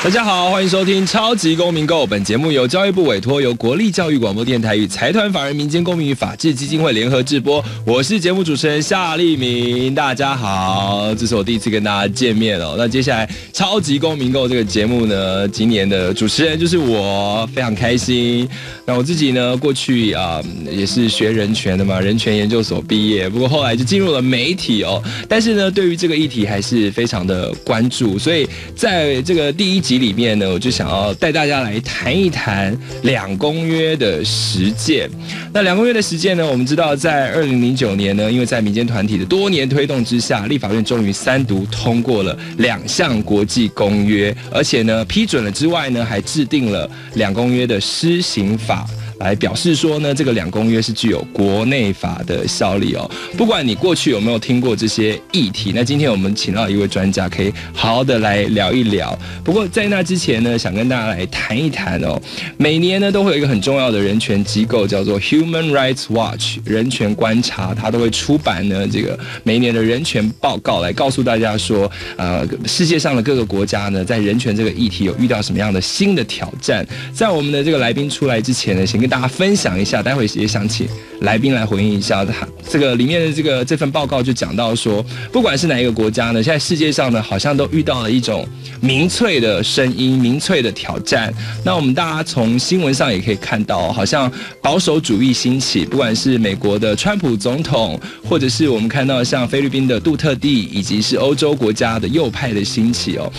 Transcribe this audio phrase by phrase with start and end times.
[0.00, 2.04] 大家好，欢迎收听《超级公民购》。
[2.06, 7.62] 本节目由教育部委托，由国立教育广播电台与财团法人民间公民与法治基金会联合制播。
[7.84, 9.92] 我是节目主持人夏立明。
[9.96, 12.76] 大家好，这是我第一次跟大家见面哦。
[12.78, 18.48] 那接下来《超级公民购》这个节目呢，今年的主持人就是我，非常开心。
[18.86, 25.02] 那我自己呢，过去啊也是学人权的嘛，人权研究所毕业，不过后来就进入了媒体哦。
[25.28, 29.82] 但是呢，对于这个议题还是非常的关注，所以在这个第一。
[29.88, 35.08] 集里面呢，我就想要带大家来谈一谈两公约的实践。
[35.50, 48.86] 那两公约的实践呢，我们知道在二零零九年呢，因为在民间团体的多年推动之下，立法院终于三读通过了两项国际公约，而且呢批准了之外呢，还制定了两公约的施行法。
[49.18, 53.10] 来表示说呢，这个两公约是具有国内法的效力哦。
[53.36, 59.16] 不管你过去有没有听过这些议题，那今天我们请到一位专家，可以好好的来聊一聊。
[59.44, 62.20] 不过在那之前呢，想跟大家来谈一谈哦。
[62.56, 76.86] 每年呢都会有一个很重要的人权机构叫做 Human Rights Watch 人权观察，它都会出版呢这个每年的人权报告，来告诉大家说，呃，世界上的各个国家呢在人权这个议题有遇到什么样的新的挑战。
[77.12, 80.86] 在我们的这个来宾出来之前呢，先跟大家分享一下，待会也想请
[81.20, 82.24] 来宾来回应一下。
[82.24, 88.46] 他这个里面的这个这份报告就讲到说，不管是哪一个国家呢，现在世界上呢，好像都遇到了一种
[88.80, 91.32] 民粹的声音、民粹的挑战。
[91.64, 97.98] 那我们大家从新闻上也可以看到，好像保守主义兴起，不管是美国的川普总统，
[98.28, 103.32] 或者是我们看到像菲律宾的杜特地，以及是欧洲国家的右派的兴起哦。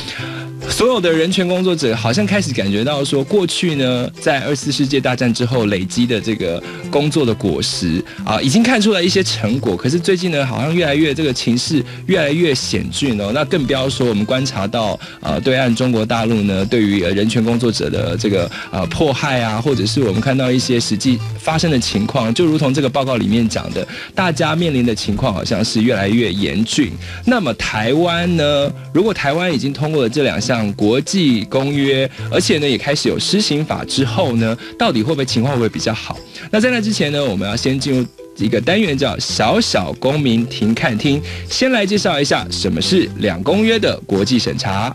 [0.67, 6.61] 所有的人权工作者好像开始感觉到说，过去呢，在二次世界大战之后累积的这个
[6.91, 9.75] 工作的果实啊，已经看出来一些成果。
[9.77, 13.31] 可是最近呢，好像越来越这个情势越来越险峻哦。
[13.33, 26.91] 那更不要说我们观察到啊，对岸中国大陆呢，对于人权工作者的这个呃迫害啊，或者是我们看到一些实际发生的情况，就如同这个报告里面讲的，大家面临的情况好像是越来越严峻。
[27.25, 30.48] 那么台湾呢，如果台湾已经通过了这两项。
[30.49, 36.17] 像国际公约，而且呢也开始有施行法之后呢，到底会不会情况会会比较好？
[36.49, 38.03] 那在那之前呢，我们要先进入
[38.37, 44.91] 一个单元叫“小小公民庭看厅”，先来介绍一下什么是两公约的国际审查。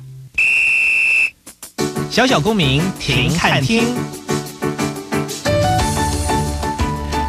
[2.11, 3.85] 小小公民庭看厅，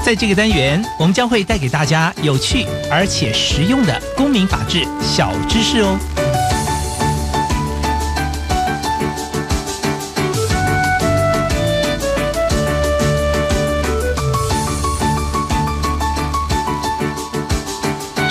[0.04, 6.25] 在这个单元，我们将会带给大家有趣而且实用的公民法治小知识哦。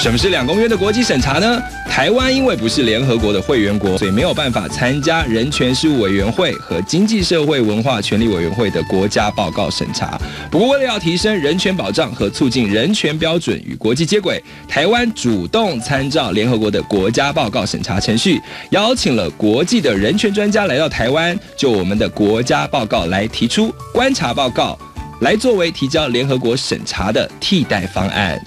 [0.05, 1.63] 什么是两公约的国际审查呢？
[1.89, 10.21] 台湾因为不是联合国的会员国，所以没有办法参加人权事务委员会和经济社会文化权利委员会的国家报告审查。
[10.51, 14.39] 不过，为了要提升人权保障和促进人权标准与国际接轨，
[14.69, 18.39] 台湾主动参照联合国的国家报告审查程序，
[18.73, 24.79] 邀请了国际的人权专家来到台湾，就我们的国家报告来提出观察报告，
[25.23, 28.39] 来作为提交联合国审查的替代方案。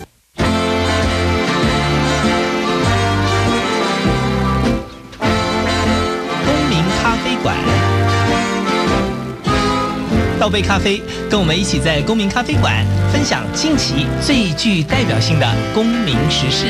[10.39, 16.67] 倒杯咖啡，跟我们一起在公民咖啡馆分享近期最具代表性的公民时事。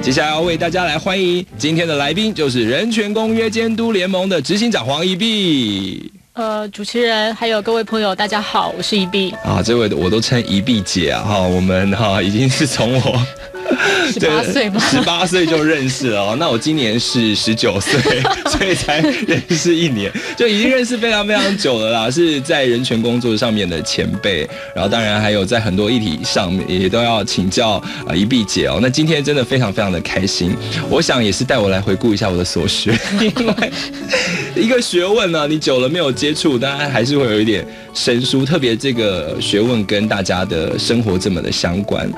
[0.00, 6.10] 接下来要为大家来欢迎今天的来宾，就是人权公约监督联盟的执行长黄一碧。
[6.32, 9.30] 呃，主持人还有各位朋友，大家好，我是一碧。
[9.44, 13.22] 啊，这位我都称一碧姐啊，哈，我们哈已经是从我。
[14.12, 14.80] 十八岁吗？
[14.80, 16.36] 十八岁就认识了哦。
[16.38, 18.00] 那我今年是十九岁，
[18.50, 22.10] 所以才认识一年，就已经认识非常非常久了啦。
[22.10, 28.78] 是在人权工作上面的前辈，然后当然还有在很多议题上面也都要请教啊一碧姐哦。
[28.82, 30.54] 那今天真的非常非常的开心，
[30.90, 33.72] 我想也是带我来回顾一下我的所学，因 为
[34.54, 38.44] 一个学问呢，你久了没有接触，当然还是会有一点生疏。
[38.44, 42.10] 特别这个学问跟大家的生活这么的相关。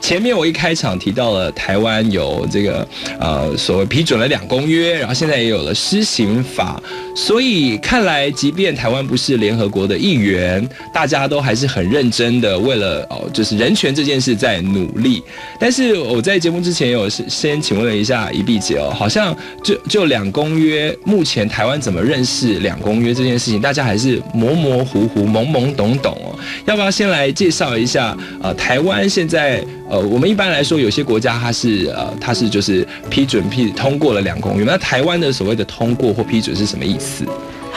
[0.00, 2.86] 前面我一开场提到了台湾有这个
[3.20, 6.82] 呃所谓批准了两公约，然后现在也有了施行法，
[7.14, 15.22] 所以看来即便台湾不是联合国的一员，大家都还是很认真的为了哦就是人权这件事在努力。
[15.58, 26.38] 但是我在节目之前有先请问了一下一碧姐哦，好像就就两公约，目前台湾怎么认识两公约这件事情，大家还是模模糊糊、懵懵懂懂哦。
[26.66, 29.64] 要不要先来介绍一下呃台湾现在？
[29.90, 34.64] 呃，我们一般来说，有些国家它是呃，它是就是批准批通过了两公约。
[34.64, 36.96] 那台湾的所谓的通过或批准是什么意？
[37.00, 37.24] 四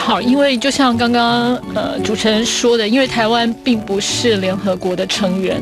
[0.04, 5.58] 好，因为就像刚刚呃主持人说的，因为台湾并不是联合国的成员，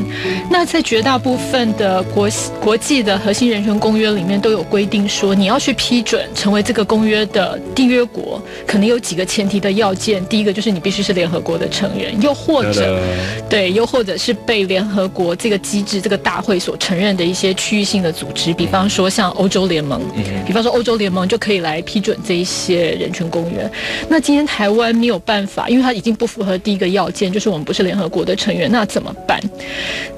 [0.50, 2.28] 那在绝大部分的国
[2.60, 10.24] 国际的核心人权公约里面都有规定说，你要去批准成为这个公约的缔约国，可能有几个前提的要件。
[10.26, 13.00] 第一个就是你必须是联合国的成员，又或者
[13.48, 20.02] 对，又或者是被联合国这个机制、这个大会所承认的一些区域性的组织，比方说像欧洲联盟，
[20.44, 23.70] 比方说欧洲联盟就可以来批准这一些人权公约。
[24.08, 29.38] 那今今天台湾没有办法，因为它已经不符合第一个要件，就是我们不是联合国的成员，那怎么办？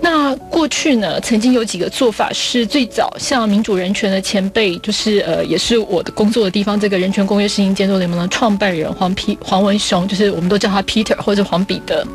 [0.01, 12.07] 那过去呢，曾经有几个做法是最早像民主人权的前辈，就是呃，也是我的工作的地方，这个人权公约实行监督联盟的创办人黄皮黄文雄，就是我们都叫他 Peter 或者黄彼得。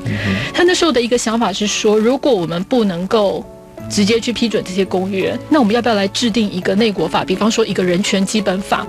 [0.53, 3.45] 他那时候的一个想法是说，如果我们不能够。
[3.89, 7.23] 直接去批准这些公约，那我们要不要来制定一个内国法？
[7.25, 8.85] 比方说一个人权基本法，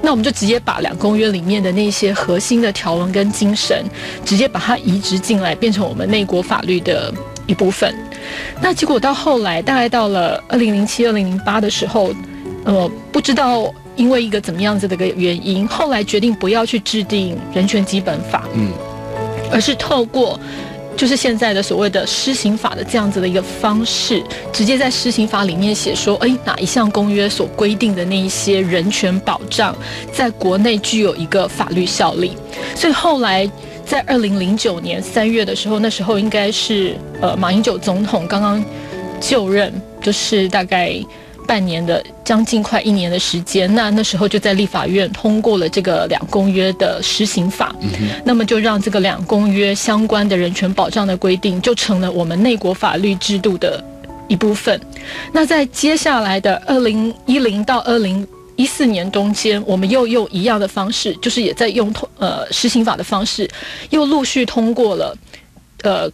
[0.00, 3.84] 那我们就直接把两公约里面的那些核心的条文跟精神，
[4.24, 7.12] 直接把它移植进来，变成我们内国法律的
[7.46, 7.94] 一部分。
[8.60, 12.14] 那结果到后来，大概到了二零零七、二零零八的时候，
[12.64, 18.70] 呃，不知道因为一个怎么样子的一个原因，后来决定不要去制定人权基本法，嗯，
[19.50, 20.38] 而是透过。
[20.96, 29.76] 就是现在的所谓的施行法的这样子的一个方式，直接在施行法里面写说，哎，哪一项公约所规定的那一些人权保障，
[30.12, 32.32] 在国内具有一个法律效力。
[32.74, 33.50] 所以后来
[33.84, 38.64] 在二零零九年三月的时候，那时候应该是呃马英九总统刚刚
[39.20, 40.98] 就任，就是大概。
[41.46, 47.74] 半年的将近快一年的时间，那那时候就在立法院通过了这个两公约的施行法，
[48.24, 53.82] 那么就让这个两公约相关的人权保障的规定就成了我们内国法律制度的
[54.26, 54.80] 一部分。
[55.32, 58.26] 那在接下来的二零一零到二零
[58.56, 63.48] 一四年中间，我们又用一样的方式，就是也在用通呃施行法的方式，
[63.90, 65.16] 又陆续通过了
[65.82, 66.10] 呃。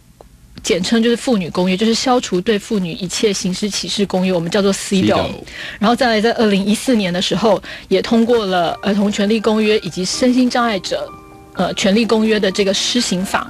[0.63, 5.31] 简称就是妇女公约，就是消除对妇女一切形式歧视公约，我们叫做 CEDAW。
[5.79, 11.07] 然后再来，在二零一四年的时候，也通过了儿童权利公约以及身心障碍者
[11.55, 13.49] 呃权利公约的这个施行法。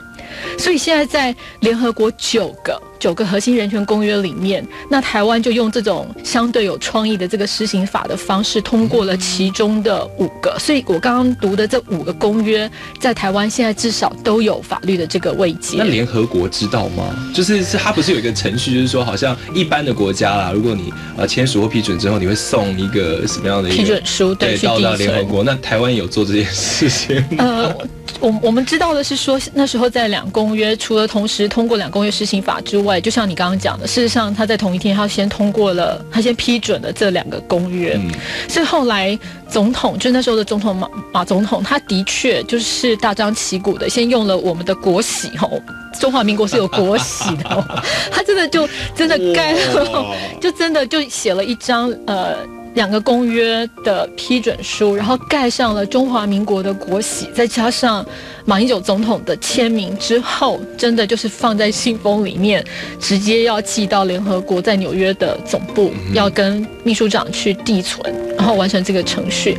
[0.57, 2.81] 所以现在在联合国九个。
[3.01, 12.69] 九个核心人权公约里面，那台湾就用这种相对有创意的这个施行法的方式通过了其中的五个，所以我刚刚读的这五个公约，
[12.99, 15.77] 在台湾现在至少都有法律的这个位阶。
[15.79, 17.11] 那联合国知道吗？
[17.33, 25.43] 就是是它不是有一个程序，就是说好像一般的国家啦，如果你呃签署或批准之后，你会送一个什么样的一个批准书对到到联合国？
[25.43, 27.25] 那台湾有做这件事情？
[27.39, 27.75] 呃，
[28.19, 32.99] 我我们知道的是说，那时候在两公约除了同时通过两公约施行法之外。
[33.01, 37.99] 就像你刚刚讲的，事实上他在同一天，他先通过了，他先批准了这两个公约。
[38.47, 39.17] 所以后来
[39.49, 45.61] 总统，就那时候的总统马马总统，他的确就是大张旗鼓的，先用了我们的国玺哦，
[45.99, 50.05] 中华民国是有国玺的， 他真的就真的盖了，
[50.39, 52.35] 就真的就写了一张呃。
[52.73, 58.05] 两个公约的批准书，然后盖上了中华民国的国玺，再加上
[58.45, 62.65] 马英九总统的签名之后，真的就是放在信封里面，
[62.99, 68.01] 直接要寄到联合国在纽约的总部，要跟秘书长去递存，
[68.37, 69.57] 然后完成这个程序。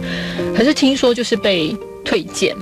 [0.57, 2.57] 可是听说就是被退件。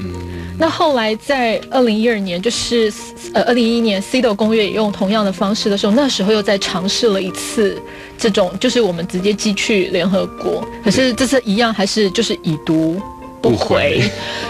[0.58, 2.92] 那后来在二零一二年，就是
[3.32, 7.80] 呃二零一一年 CEDAW 公约也用同样的方式的时候，那时候又再尝试了一次
[8.20, 13.00] 这种，就是我们直接寄去联合国，可是这次一样还是就是已读
[13.40, 14.02] 不回。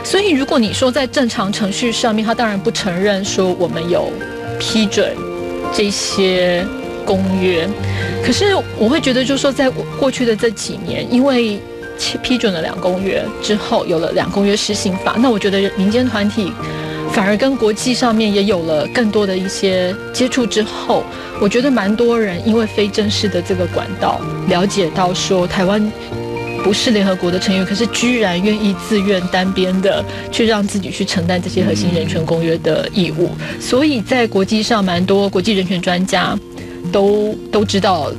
[0.02, 4.10] 所以如果你说在正常程序上面，他当然不承认说我们有
[4.58, 5.16] 批准
[5.72, 6.66] 这些
[7.06, 7.68] 公约，
[8.24, 11.60] 可是我会觉得就是说在过去的这几年，因为。
[12.22, 16.50] 批准了两公约之后，有了两公约施行法，那我觉得民间团体
[17.12, 21.04] 反而跟国际上面也有了更多的一些接触之后，
[21.40, 25.92] 我觉得蛮多人因为非正式的这个管道了解到说，台湾
[26.62, 36.38] 不是联合国的成员，可是居然愿意自愿单边的去让自己去承担这些核心人权公约的义务，所以在国际上蛮多国际人权专家
[36.92, 38.12] 都都知道。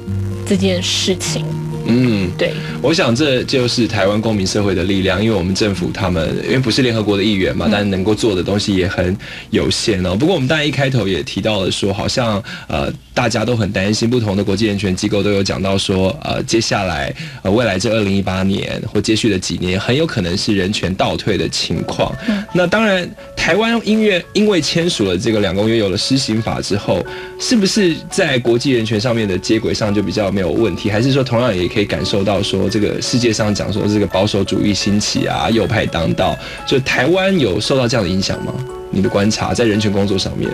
[0.44, 1.46] 这件事情。
[1.88, 9.16] 嗯，对，我想这就是台湾公民社会的力量，因为我们政府他们因为不是联合国的议员嘛，但能够做的东西也很
[9.50, 10.16] 有限哦。
[10.16, 22.16] 不过我们当然一开头也提到了说，好像呃大家都很担心，不同的国际人权机构都有讲到说，呃接下来呃未来这二零一八年或接续的几年，很有可能是人权倒退的情况。
[22.54, 23.10] 那当然，
[23.42, 27.04] 台湾音乐因为签署了这个两公约，有了施行法之后，
[27.40, 30.92] 是不是在国际人权上面的接轨上就比较没有问题？
[30.92, 38.54] 还是说同样也可以感受到说，这个世界上讲说这个保守主义兴起啊，右派当道，就台湾有受到这样的影响吗？
[38.92, 40.48] 你的观察在人权工作上面？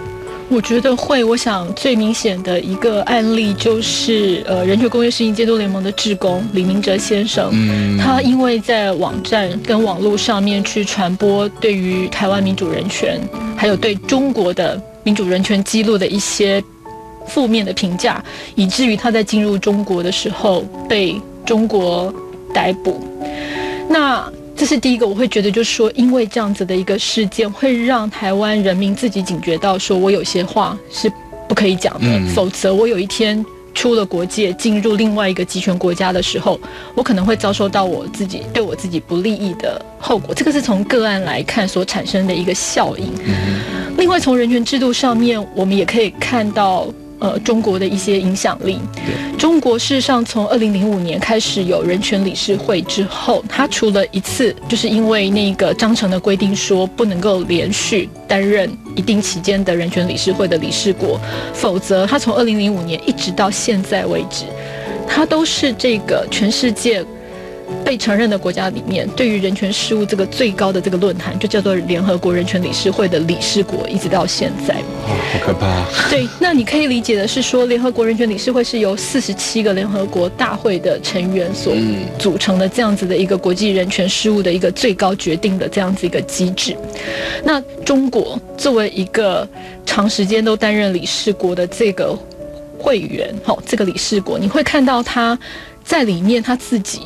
[0.50, 1.24] 我觉得会。
[1.24, 13.20] 我想最明显的一个案例就是，呃，人权公约实行监督联盟的志工李明哲先生，嗯他因为在网站跟网络上面去传播对于台湾民主人权，
[13.58, 16.64] 还有对中国的民主人权记录的一些
[17.28, 18.24] 负面的评价，
[18.56, 22.14] 以至于他在进入中国的时候被中国
[22.54, 23.06] 逮捕。
[23.90, 31.12] 那这是第一个，我会觉得就是说，因为这样子的一个事件，会让台湾人民自己警觉到，说我有些话是
[31.48, 33.46] 不可以讲的，嗯否则我有一天
[33.76, 36.60] 出了国界，进入另外一个集权国家的时候，
[36.96, 40.34] 我可能会遭受到我自己对我自己不利益的后果。
[40.34, 43.06] 这个是从个案来看所产生的一个效应。
[43.96, 46.88] 另外，从人权制度上面，我们也可以看到。
[47.20, 48.80] 呃，中国的一些影响力。
[49.38, 61.20] 中国事实上从二零零五年开始有人权理事会之后，他除了一次，就是因为那个章程的规定说不能够连续担任一定期间的人权理事会的理事国，
[61.54, 64.46] 否则他从二零零五年一直到现在为止，
[65.08, 67.04] 它都是这个全世界。
[67.88, 74.76] 被承认的国家里面，对于人权事务这个最高的这个论坛，就叫做联合国人权理事会的理事国，一直到现在。
[74.76, 75.86] 哦，好可怕！
[76.10, 86.76] 对，那你可以理解的是说，联合国人权理事会是由四十七个联合国大会的成员所嗯组成的这样子的一个国际人权事务的一个最高决定的这样子一个机制。
[87.42, 89.48] 那中国作为一个
[89.86, 92.14] 长时间都担任理事国的这个
[92.78, 95.40] 会员，好，这个理事国，你会看到他
[95.86, 97.00] 在里面他自己。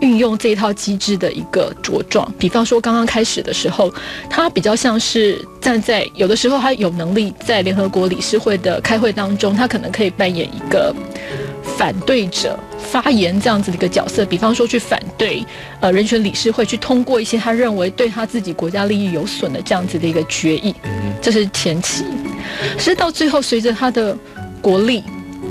[0.00, 3.92] 运用这一套机制的一个茁壮，比方说刚刚开始的时候，
[4.28, 10.94] 他比较像是站在有的时候他有能力在联合国理事会的开会当中，他可能可以扮演一个
[11.76, 15.44] 反对者发言这样子的一个角色，比方说去反对
[15.80, 20.74] 呃人权理事会去通过一些他认为对他自己国家利益有损的这样子的一个决议，
[21.20, 22.04] 这是前期。
[22.78, 24.16] 是到最后随着他的
[24.62, 25.04] 国力。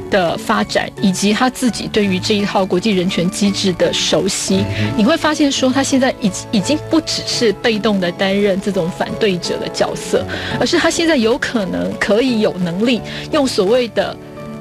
[0.09, 4.63] 的发展，以及他自己对于这一套国际人权机制的熟悉，
[4.97, 10.25] 你会发现说，他现在已已经不只是被动的担任这种反对者的角色，
[10.59, 13.01] 而是他现在有可能可以有能力
[13.31, 14.15] 用所谓的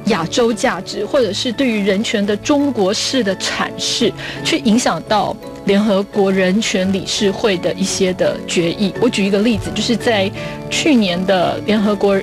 [0.06, 4.12] 亚洲价值，或者是对于人权的中国式的阐释，
[4.44, 8.92] 去影响到联合国人权理事会的一些的决议。
[9.00, 10.30] 我举一个例子，就是在
[10.70, 12.18] 去年的联合国。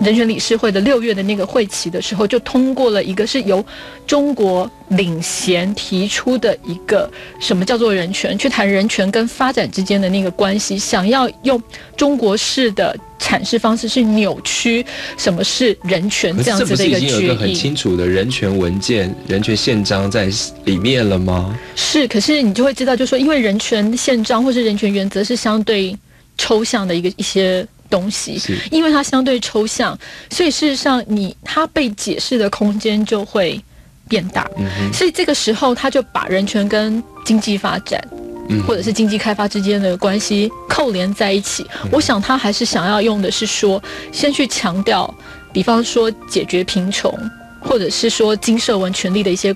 [0.00, 3.64] 人权理事会的六月的那个会期的时候，就通过了一个是由
[4.06, 11.60] 中国领衔提出的一个什么叫做人权，去谈人权跟发展之间的那个关系，想要用
[11.96, 14.86] 中国式的阐释方式去扭曲
[15.16, 17.52] 什么是人权这样子的一个决经有一个很。
[17.52, 20.30] 清楚的人权文件、人权宪章在
[20.64, 21.58] 里面了吗？
[21.74, 25.96] 是，可是你就会知道，就是说因为人权宪章或是人权原则是相对
[26.36, 28.40] 抽象的一个一些东西，
[28.70, 29.98] 因为它相对抽象，
[30.30, 33.60] 所以事实上你它被解释的空间就会
[34.08, 34.48] 变大。
[34.56, 38.02] 嗯，所以这个时候，他就把人权跟经济发展，
[38.48, 41.66] 嗯或者是经济开发之间的关系扣连在一起。
[41.84, 45.12] 嗯我想他还是想要用的是说，先去强调，
[45.52, 47.12] 比方说解决贫穷，
[47.60, 49.54] 或者是说经社文权利的一些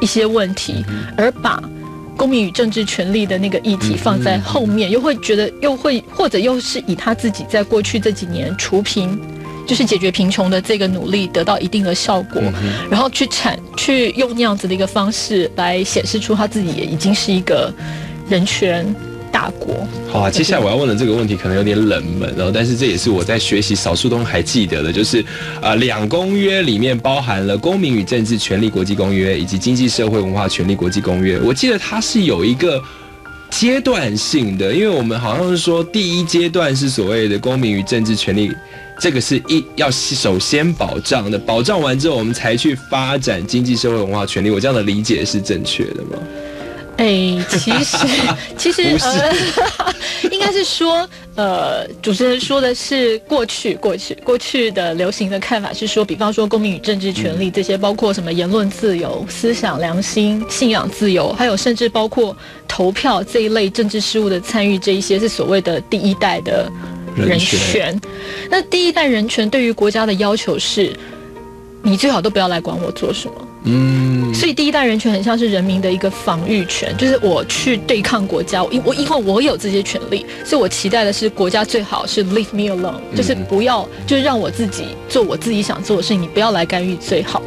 [0.00, 1.62] 一些问题，嗯而把。
[2.18, 9.16] 公民与政治权利的那个议题放在后面，又会觉得又会或者又是以他自己在过去这几年除贫，
[9.64, 12.42] 就是解决贫穷的这个努力得到一定的效果，
[12.90, 17.72] 然后去产去用那样子的一个方式来显示出他自己也已经是一个
[18.28, 18.84] 人权
[19.30, 19.86] 大国。
[20.10, 25.24] 好啊，接下来我要问的这个问题可能有点冷门哦，但是这也是我在学习少数都还记得的，就是
[25.60, 31.38] 啊、两公约里面包含了《公民与政治权利国际公约》以及《经济社会文化权利国际公约》。
[31.42, 32.82] 我记得它是有一个
[33.50, 38.50] 阶段性的，因为我们好像是说第一阶段是所谓的公民与政治权利。
[39.00, 44.50] 这个是一要首先保障的，保障完之后，我们才去发展经济社会文化权利。
[44.50, 46.18] 我这样的理解是正确的吗？
[46.98, 47.96] 哎，其实
[48.58, 49.32] 其实呃，
[50.32, 62.36] 应该是说，呃，主持人说的是过去过去过去的流行的看法是说，比方说公民与政治权利这些，包括什么言论自由、思想良心、信仰自由，还有甚至包括
[62.66, 66.68] 投票这一类政治事务的参与，这一些是所谓的第一代的
[67.16, 67.96] 人权。
[68.50, 70.92] 那第一代人权对于国家的要求是，
[71.80, 73.47] 你最好都不要来管我做什么。
[73.64, 87.42] 嗯，所以第一代人权很像是人民的一个防御权，就是我去对抗国家，因我因为我有这些权利，所以我期待的是国家最好是 leave me alone，就是不要，就是让我自己做我自己想做的事情，你不要来干预最好。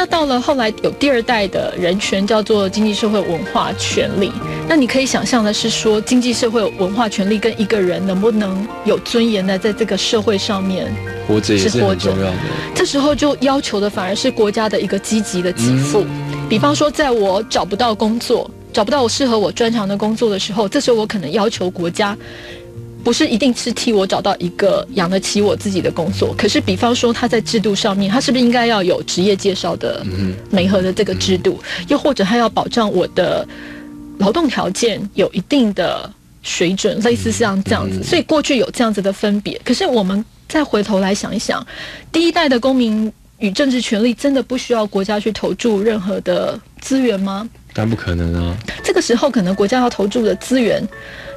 [0.00, 4.32] 那到了后来有第二代的人权，叫做经济社会文化权利。
[4.66, 10.90] 那你可以想象的是说，经济社会文化权利跟一个人能不能有尊严的在这个社会上面
[11.28, 12.34] 活着也是很重要的。
[12.74, 16.06] 这时候就要求的反而是国家的一个积极的给付。
[16.48, 22.16] 比方说，在我找不到工作、找不到我适合我专长的工作的时候，这时候我可能要求国家。
[23.02, 30.04] 不是一定是替我找到一个养得起我自己的工作，可是比方说他在制度上面，他是不是应该要有职业介绍的
[30.50, 31.58] 媒合的这个制度？
[31.88, 33.46] 又或者他要保障我的
[34.18, 36.10] 劳动条件有一定的
[36.42, 38.02] 水准，类似像这样子。
[38.02, 41.66] 所以过去有这样子的分别，可是我们再回头来想一想，
[42.12, 47.48] 第一代的公民与政治权利真的不需要国家去投注任何的资源吗？
[47.72, 48.56] 但不可能啊！
[48.82, 50.86] 这个时候可能国家要投注的资源。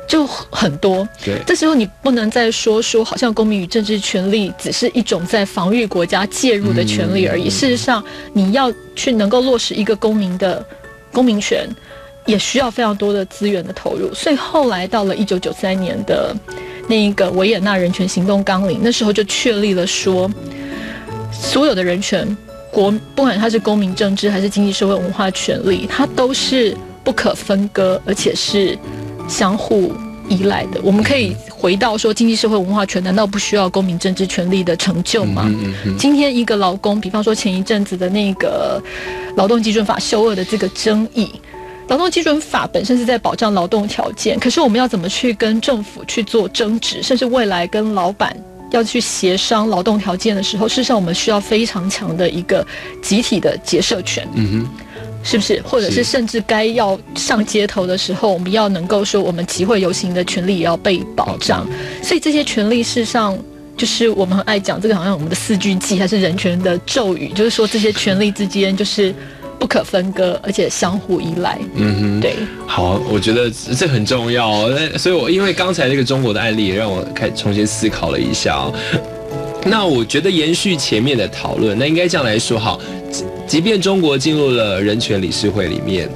[0.07, 7.49] 就很多，对，这时候你不能再说说，好像公民与政治权利只是一种在防御国家介入的权利而已。
[7.49, 10.63] 事实上，你要去能够落实一个公民的
[11.11, 11.67] 公民权，
[12.25, 14.13] 也需要非常多的资源的投入。
[14.13, 16.35] 所以后来到了一九九三年的
[16.87, 20.29] 那个维也纳人权行动纲领，那时候就确立了说，
[21.31, 22.37] 所有的人权
[22.71, 28.77] 国，不管它是公民政治还是经济社会文化权利，它都是不可分割，而且是。
[29.27, 29.91] 相互
[30.29, 35.51] 依赖的，我们可以回到说，经济社会文化权难道不需要公民政治权利的成就吗？
[35.97, 38.81] 今天一个劳工，比方说前一阵子的那个
[39.35, 41.29] 劳动基准法修恶的这个争议，
[41.87, 48.35] 劳动基准法本身是在保障劳动条件，可是我们要怎么去跟政府去做争执，甚至未来跟老板
[48.71, 52.65] 要去协商劳动条件的时候，事实上我们需要非常强的一个
[53.01, 54.25] 集体的结社权。
[54.35, 54.67] 嗯哼。
[55.23, 55.61] 是不是？
[55.63, 61.65] 或者是甚至该要上街头的时候，我们要能够说，我们集会游行的权利也要被保障。
[62.01, 63.37] 所以这些权利，事实上
[63.77, 69.13] 就是我们很爱讲这个，好像我们的四句记还是人权的咒语，就是说这些权利之间就是
[69.57, 71.57] 不可分割，而且相互依赖。
[71.75, 72.35] 嗯哼，对。
[72.67, 74.67] 好，我觉得这很重要。
[74.69, 78.69] 那所以，我因为刚才那个中国的案例，也让我开重新思考了一下。
[79.65, 82.77] 那我觉得延续前面的讨论，那应该这样来说哈。
[83.47, 86.09] 即便中国进入了人权理事会里面，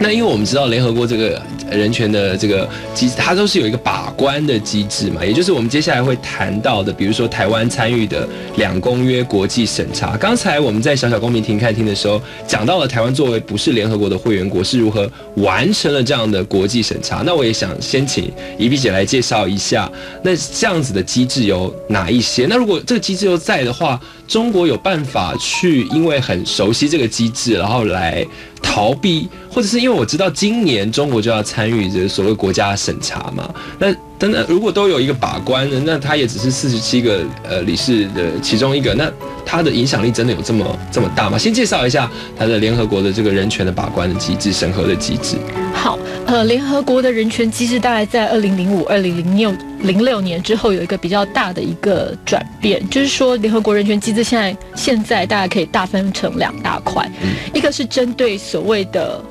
[0.00, 1.40] 那因为我们知道联合国这个。
[1.70, 10.16] 人权的这个机制，它都是有一个把关的机制嘛，也就是我们接下来会谈到的，比如说台湾参与的两公约国际审查。
[10.16, 17.22] 刚才我们在小小公民庭开庭的时候，讲到了台湾作为不是联合国的会员国是如何完成了这样的国际审查。
[17.24, 19.90] 那我也想先请怡碧姐来介绍一下，
[20.22, 22.46] 那这样子的机制有哪一些？
[22.48, 28.24] 那如果这个机制又在的话，中国有办法去，因为很熟悉这个机制，然后来。
[28.64, 33.54] 逃避，或者是因为我知道今年中国就要参与这所谓国家审查嘛？
[33.78, 39.10] 那等等，如果都有一个把关的，那他也只是四十七个呃理事的其中一个，那
[39.44, 41.36] 他的影响力真的有这么这么大吗？
[41.36, 45.36] 先介绍一下他的联合国的这个人权的把关的机制、审核的机制。
[45.72, 49.52] 好，呃，联合国的人权机制大概在二零零五、二零零六。
[49.84, 57.06] 零六年之后有一个比较大的一个转变，就是说联合国人权机制现在现在大家可以大分成两大块，
[57.52, 59.22] 一个是针对所谓的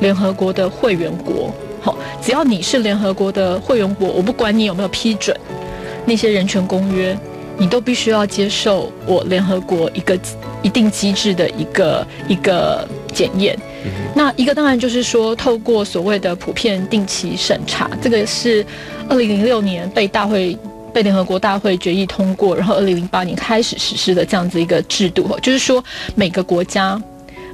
[0.00, 5.36] 联合国的会员国，好，只要你是联合国的会员国，我不管你有没有批准
[6.06, 7.16] 那些人权公约，
[7.58, 10.18] 你都必须要接受我联合国一个
[10.62, 13.58] 一定机制的一个一个检验。
[14.14, 18.64] 那一个当然就是说透过所谓的普遍定期审查，这个是。
[19.08, 20.56] 二零零六年被大会
[20.94, 26.96] 被联合国大会决议通过，然后二零零八年开始实施的这样子一个制度，就是说每个国家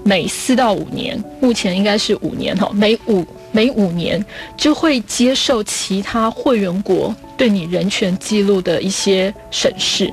[0.04, 3.24] 每四到五年，目前应该是五年哈，每五
[3.56, 4.22] 每五年
[4.54, 10.12] 就会接受其他会员国对你人权记录的一些审视，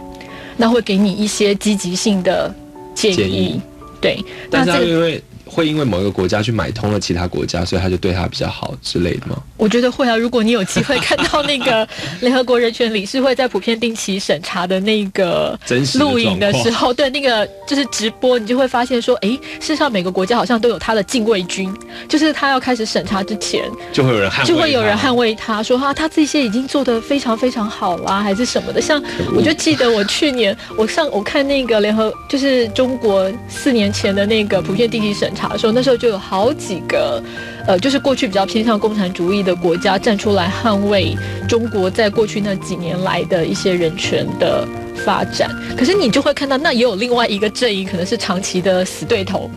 [0.56, 2.50] 那会给你一些积极性的
[2.96, 3.60] 建议。
[4.00, 4.18] 对，
[4.50, 9.38] 但是因为会因为某一个国家去买通了其他国家，所以他就对他比较好之类的吗？
[9.58, 11.88] 我觉得会啊，如果你有机会看到那个
[12.22, 15.58] 联合国人权理事会在普遍定期审查的那个
[15.96, 19.30] 录影的时候，对那个就是直播，你就会发现说，哎，
[19.60, 21.74] 事实上每个国家好像都有他的禁卫军，
[22.08, 28.82] 就是他要开始审查之前，就会有人捍卫，就会有人捍卫他，说啊他这些已经做得非常非常好啦，还是什么的。
[28.82, 29.02] 像
[29.36, 37.22] 我就记得我去年我上我看那个联合就是中国四年前的那个普遍定期审查的时候，那时候就有好几个。
[37.66, 41.16] 呃，就是过去比较偏向共产主义的国家站出来捍卫
[41.48, 44.68] 中国在过去那几年来的一些人权的
[45.06, 49.50] 发展，可是你就会看到，那也有另外一个阵营，可能是长期的死对头，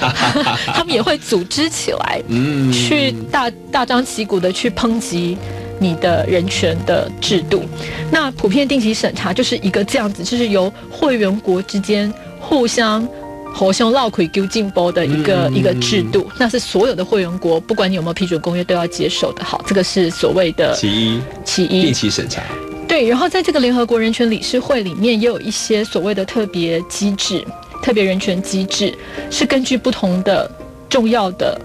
[0.72, 5.36] 他们也会组织起来， 嗯，去大大张旗鼓的去抨击
[5.78, 7.64] 你的人权的制度。
[8.10, 13.06] 那普遍定期审查就是一个这样子，就是由会员国之间互相。
[13.54, 19.44] 火熊绕葵丢进波的一个一个制度，那是所有的会员国，不管你有没有批准公约，都要接受的。
[19.44, 22.42] 好，这个是所谓的其一，其一定期审查。
[22.88, 27.44] 对，然后在这个联合国人权理事会里面，也有一些所谓的特别机制、
[27.82, 28.92] 特别人权机制，
[29.30, 30.50] 是根据不同的
[30.88, 31.58] 重要的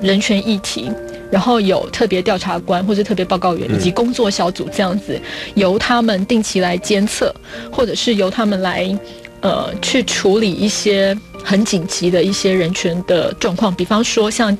[0.00, 0.90] 人权议题，
[1.30, 5.20] 然后有特别调查官或者特别报告员以及工作小组这样子，
[5.54, 7.34] 由他们定期来监测，
[7.72, 8.98] 或者是由他们来
[9.40, 11.16] 呃去处理一些。
[11.42, 14.56] 很紧急的一些人权的状况，比方说像，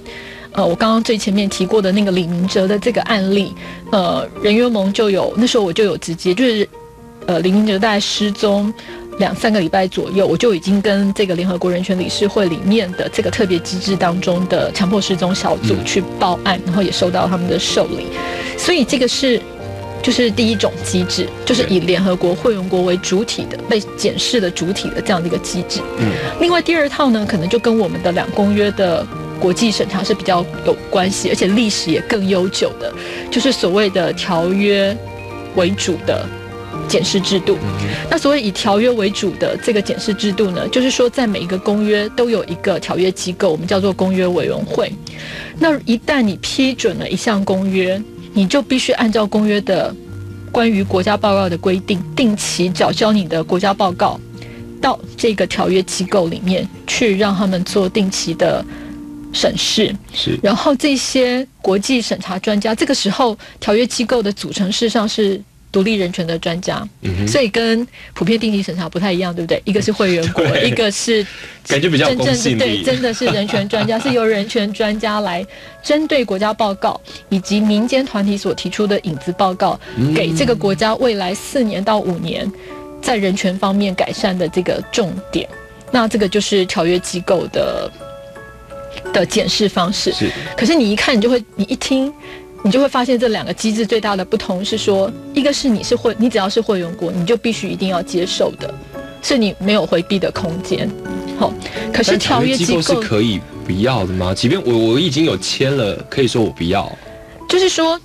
[0.53, 3.55] 呃，我刚刚最前面提过的那个李明哲的这个案例，
[3.93, 6.69] 呃，人约盟就有那时候我就有直接就是，
[7.27, 8.73] 呃，李明哲大概失踪
[9.19, 18.07] 两三个礼拜左右，我就已经跟这个联合国人权理事会里面的这个特别机制当中的强迫失踪小组去报案，然后也收到他们的受理，
[18.59, 19.41] 所以这个是。
[20.03, 25.81] 就是第一种机制，就是以联合国会员国为主体的被检视的主体的这样的一个机制。
[25.99, 26.11] 嗯，
[26.41, 29.07] 另外第二套呢，可能就跟我们的两公约的
[29.39, 32.93] 国际审查是比较有关系，而且历史也更悠久的，
[33.31, 34.97] 就是所谓的条约
[35.55, 36.27] 为主的
[36.89, 37.57] 检视制度。
[38.11, 44.93] 那所谓以条约为主的这个检视制度呢，就是说在每一个公约都有一个条约机构，我们叫做公约委员会。
[45.59, 48.01] 那一旦你批准了一项公约，
[48.33, 49.95] 你就必须按照公约的
[50.53, 54.19] 关于国家报告的规定，定期缴交你的国家报告
[54.81, 58.65] 到这个条约机构里面去，让他们做定期的
[59.33, 59.95] 审视。
[60.13, 65.43] 是，然后这些国际审查专家，这个时候条约机构的组成事实上是。
[65.73, 66.87] 独立人权的专家，
[67.29, 69.63] 所以跟普遍定期审查不太一样，对不对？
[69.65, 71.25] 一个是会员国， 一个是
[71.69, 75.47] 感觉比较真正对，真的是人权专家，是由人权专家来
[75.83, 79.79] 针对国家报告以及民间团体所提出的影子报告，
[80.15, 82.51] 给这个国家未来四年到五年
[83.01, 85.49] 在人权方面改善的这个重点。
[85.93, 87.91] 那这个就是条约机构的
[89.13, 90.13] 的检视方式。
[90.13, 92.13] 是，可是你一看，你就会，你一听。
[92.63, 98.73] 你就会发现这两个机制最大的不同是说，一个是你是会，你只要是会员国，你就必须一定要接受的，
[99.23, 100.89] 是你没有回避的空间。
[101.39, 101.53] 好，
[101.93, 104.35] 可是条约机构是可以不要的吗？
[104.35, 106.91] 即便我我已经有签了，可以说我不要。
[107.49, 107.99] 就是说，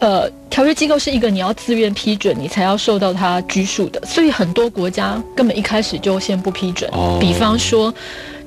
[0.00, 6.90] 呃，条约机构是一个你要自愿批准，你才要受到它拘束的，所以很多国家根本一开始就先不批准。
[7.20, 7.94] 比方说，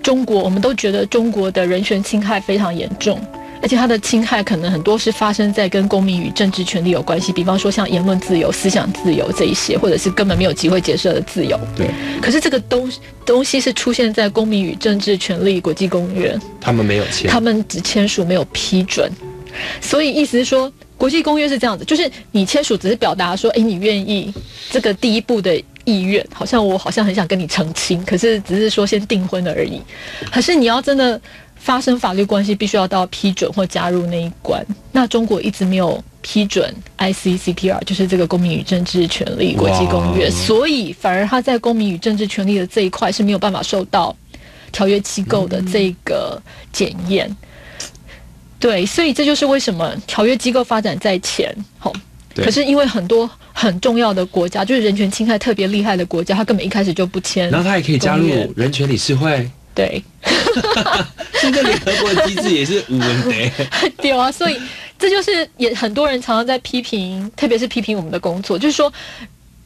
[0.03, 3.17] 中国，我们都觉得中国的人权侵害非常严重。
[3.61, 11.59] 而且它的侵害可能很多是发生在跟公民与政治权利有关系，比方说像言论自由、思想自由这一些，或者是根本没有机会结社的自由。
[11.75, 11.89] 对。
[12.21, 12.91] 可是这个东
[13.25, 19.11] 东西是出现在公民与政治权利国际公约，他们没有签，他们只签署没有批准。
[19.81, 24.31] 所以意思是说，国际公约是这样子，就是你签署只是表达说，哎，你愿意
[24.69, 29.81] 这个第一步的意愿，好像我好像很想跟你澄清，可是只是说先订婚了而已。
[30.31, 31.19] 可是你要真的。
[31.59, 44.15] 发生法律关系必须要到批准或加入那一关，那中国一直没有批准 ICCPR，就是这个公民与政治权利国际公约，所以反而他在公民与政治权利的这一块是没有办法受到
[44.71, 46.41] 条约机构的这个
[46.71, 47.29] 检验。
[48.59, 51.93] 对，所以这就是为什么条约机构发展在前，吼，
[52.35, 59.47] 可是因为很多很重要的国家，就是人权侵害特别厉害的国家，他根本一开始就不签，然后他也可以加入人权理事会。
[59.77, 60.03] 对，
[61.39, 63.51] 现在联合国的机制也是无问题。
[64.01, 64.59] 对啊，所以
[64.97, 68.91] 这就是也很多人常常在批评，特别是批评我们的工作，就是说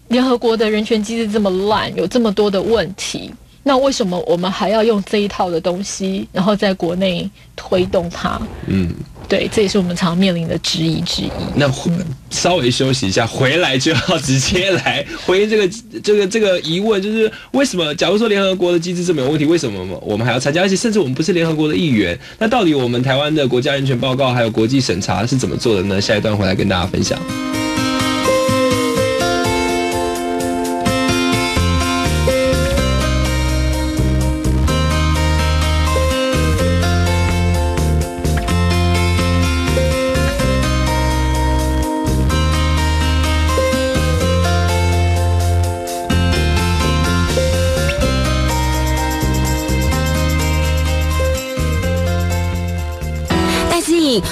[0.09, 3.31] 联合国的人权机制这么烂，有这么多的问题，
[3.63, 8.41] 那为什么我们还要用这一套的东西，然后在国内推动它？
[8.65, 8.91] 嗯，
[9.29, 11.29] 对，这也是我们常面临的质疑之一。
[11.55, 11.91] 那回
[12.31, 15.69] 稍微休息一下，回来就要直接来回应这个
[16.03, 17.93] 这个这个疑问，就是为什么？
[17.93, 20.61] 假如说联合国的机制这么有问题，为什么我们还要参加？
[20.61, 26.01] 而且甚至我们不是联合国的一员，那到底我们台湾的国家人权报告还有国际审查是怎么做的呢？
[26.01, 27.19] 下一段回来跟大家分享。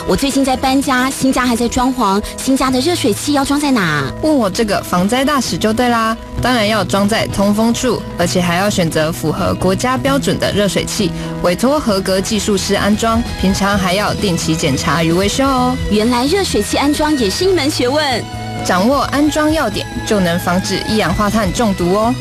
[0.10, 4.12] 我最近在搬家，新家还在装潢，新家的热水器要装在哪？
[4.24, 11.12] 问我这个防灾大使就对啦，当然要装在通风处，而且还要选择符合国家标准的热水器，
[11.44, 15.78] 委托合格技术师安装，平常还要定期检查与维修哦。
[15.92, 18.26] 原来热水器安装也是一门学问，
[18.66, 22.12] 掌握安装要点，就能防止一氧化碳中毒哦。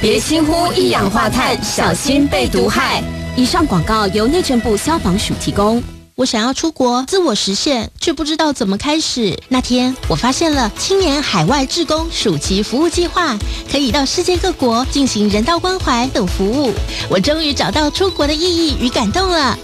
[0.00, 3.00] 别轻忽一氧化碳，小心被毒害。
[3.36, 5.80] 以上广告由内政部消防署提供。
[6.18, 9.38] 我想要出国自我实现，却不知道怎么开始。
[9.46, 13.38] 那天我发现了青年海外志工暑期服务计划，
[13.70, 16.74] 可以到世界各国进行人道关怀等服务。
[17.08, 19.56] 我终于找到出国的意义与感动了。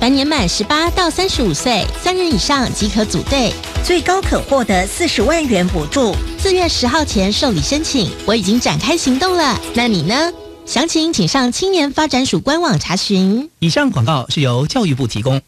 [0.00, 3.52] 凡年满十八到三十五岁，三人以上即可组队，
[3.84, 6.12] 最高可获得四十万元补助。
[6.40, 9.56] 四月十号前受理申请，我已经展开行动了。
[9.74, 10.32] 那你呢？
[10.66, 13.48] 详情请上青年发展署官网查询。
[13.60, 15.40] 以上广告是由教育部提供。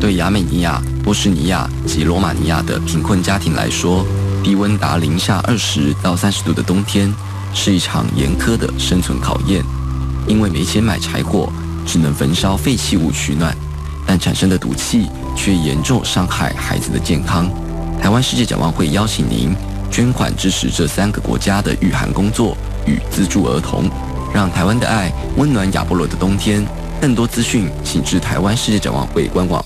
[0.00, 4.04] 对亚美尼亚、波士尼亚及罗马尼亚的贫困家庭来说，
[4.42, 7.14] 低温达零下二十到三十度的冬天
[7.54, 9.62] 是一场严苛的生存考验。
[10.26, 11.52] 因为没钱买柴火，
[11.86, 13.56] 只能焚烧废弃物取暖，
[14.04, 15.06] 但产生的毒气
[15.36, 17.48] 却严重伤害孩子的健康。
[18.02, 19.54] 台湾世界展望会邀请您
[19.88, 22.56] 捐款支持这三个国家的御寒工作
[22.86, 23.88] 与资助儿童。
[24.34, 26.66] 让台湾的爱温暖亚波罗的冬天。
[27.00, 29.64] 更多资讯，请至台湾世界展望会官网。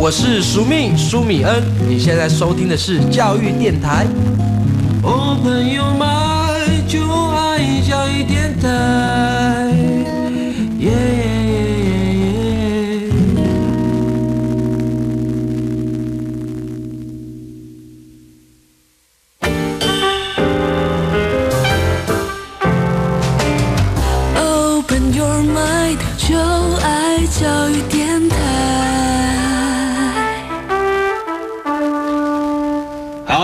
[0.00, 4.06] 我是苏命苏米恩，你现在收听的是教育电台。
[5.02, 8.68] Open your mind，就爱教育电台。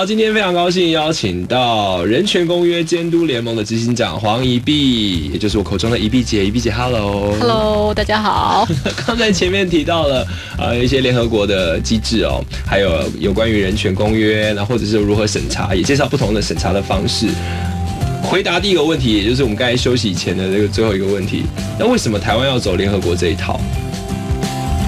[0.07, 6.45] 今天非常高兴邀请到人权公约监督联盟的执行长黄怡碧，也就是我口中的怡碧姐。
[6.45, 8.69] 怡碧姐，Hello，Hello，大家好。
[9.07, 10.27] 刚才前面提到了
[10.59, 17.29] 呃一些联合国的机制哦，还有有关于人权公约，那或者是如何审查，也介绍不同的审查的方式。
[18.23, 21.45] 回答第一个问题，也就是我们刚才休息前的这个最后一个问题，
[21.79, 23.59] 那为什么台湾要走联合国这一套？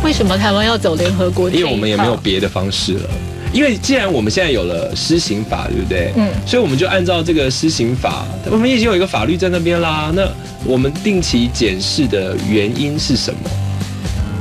[0.05, 1.49] 为什么台湾要走联合国？
[1.51, 3.11] 因为我们也没有别的方式了。
[3.53, 6.13] 因为既然我们现在有了施行法，对不对？
[6.17, 10.13] 嗯，所以我们就按照这个施行法，我们已经有一个法律在那边啦。
[10.15, 10.29] 那
[10.65, 13.41] 我们定期检视的原因是什么？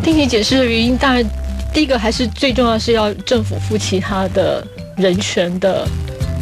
[0.04, 1.24] 定期检视的原因，当然
[1.74, 4.66] 第一个还是最重要是要政府负起他的
[4.98, 5.88] 人权的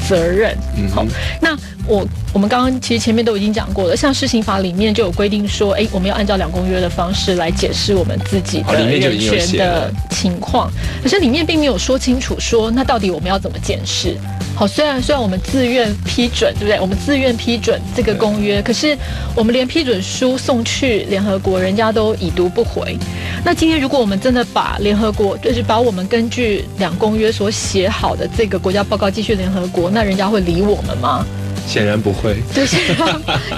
[0.08, 0.58] 责任。
[0.78, 1.06] 嗯，好，
[1.41, 1.58] 那。
[1.86, 10.72] 我我们刚刚其实前面都已经讲过了，像施行法里面就有规定说，哎，我们要按照两公约的方式来解释我们自己的人权的情况，
[11.04, 14.17] 可是里面并没有说清楚说，那到底我们要怎么检视？
[14.56, 16.80] 好，虽然虽然我们自愿批准，对不对？
[16.80, 18.98] 我们自愿批准这个公约，可是
[19.36, 22.98] 我们连批准书送去联合国，人家都已读不回。
[23.46, 31.24] 那今天如果我们真的把联合国，就是把我们根据两公约所写好的这个国家报告寄去联合国，那人家会理我们吗？
[31.65, 32.65] 显然不会，对，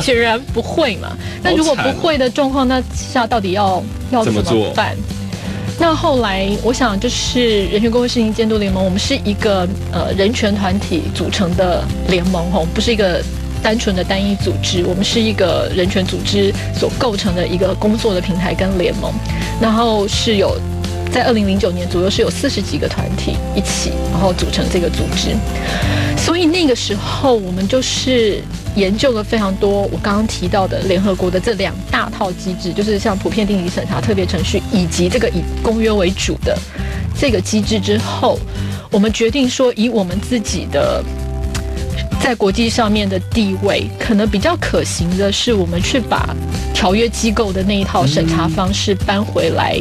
[0.02, 1.16] 显然 不会嘛。
[1.44, 4.42] 那如果不会的状况，那下到底要要怎么
[4.74, 4.96] 办？
[5.78, 13.22] 那后来我想，就是人权公约事情监督联盟，我们是一个呃人权团体组成的联盟，吼，不是一个
[13.62, 19.12] 单纯的单一组织，我们是一个人权组织所构成的一个工作的平台跟联盟，
[19.60, 20.58] 然后是有。
[21.12, 25.36] 在二零零九年左右，是有四十几个团体一起，然后组成这个组织。
[26.18, 28.42] 所以那个时候，我们就是
[28.76, 36.58] 研究了非常多我刚刚提到的联合国的这两大套机制，就是像普遍定理审查、特别程序，以及这个以公约为主的
[37.18, 38.40] 这个机制之后，
[38.92, 41.04] 我们决定说，以我们自己的。
[42.24, 46.36] 在国际上面的地位，可能比较可行的是，我们去把
[46.74, 49.80] 条约机构的那一套审查方式搬回来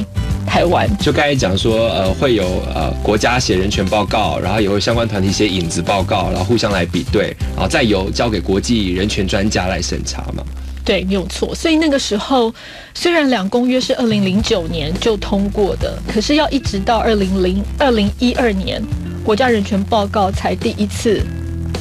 [0.55, 0.89] 台湾。
[0.99, 10.45] 就刚才讲说，呃，会有呃国家写人权报告，然后也会相关团体写影子报告，然后互相来比对，然后再由交给国际人权专家来审查嘛。
[10.85, 11.53] 对，没有错。
[11.57, 12.55] 所以那个时候，
[12.95, 18.81] 虽然两公约是二零零九年就通过的，可是要一直到二零零二零一二年，
[19.25, 21.21] 国家人权报告才第一次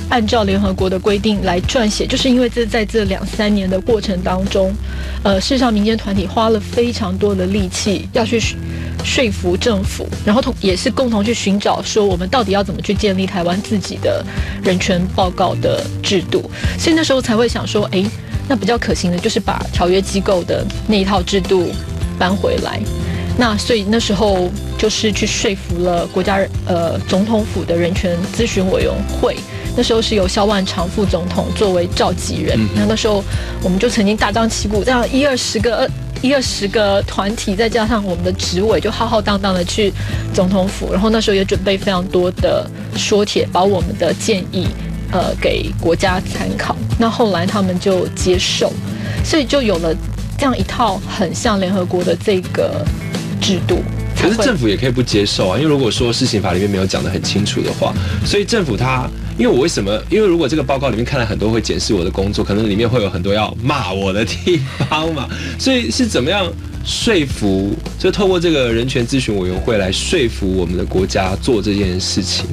[0.10, 2.06] 按照联合国的规定来撰写。
[2.06, 4.74] 就是因为这在这两三年的过程当中，
[5.24, 8.40] 呃，事实上民间团体花了非常多的力气要去
[9.04, 14.24] 说服政府，然后同也是共同去寻找说我们到底要怎么去建立台湾自己的
[14.64, 16.50] 人权报告的制度。
[16.78, 18.04] 所以那时候才会想说，哎。
[18.46, 21.72] 那比较可行的就是把条约机构的那一套制度
[22.20, 22.78] 搬回来。
[23.38, 29.38] 那所以那时候就是去说服了国家呃总统府的人权咨询委员会。
[29.76, 32.60] 那时候是由萧万长副总统作为召集人。
[32.76, 33.24] 那那时候
[33.62, 35.90] 我们就曾经大张旗鼓，这样一二十个
[36.22, 39.92] 一二十个团体，再加上我们的执委，就浩浩荡荡的去
[40.34, 40.92] 总统府。
[40.92, 44.68] 然后那时候也准备非常多的说帖，把我们的建议。
[45.16, 46.76] 呃，给国家参考。
[46.98, 48.74] 那后来他们就接受，
[49.24, 49.96] 所以就有了
[50.40, 52.84] 这样一套很像联合国的这个
[53.40, 53.84] 制度。
[54.20, 57.94] 可是政府也可以不接受啊，因为如果说施行法里面没有讲得很清楚的话，
[58.26, 60.02] 所以政府他，因为我为什么？
[60.10, 65.28] 因为如果这个报告里面看了很多会检视我的工作，可能里面会有很多要骂我的地方嘛。
[65.60, 66.52] 所以是怎么样
[66.86, 67.74] 说服？
[67.98, 72.46] 就透过这个人权咨询委员会来说服我们的国家做这件事情。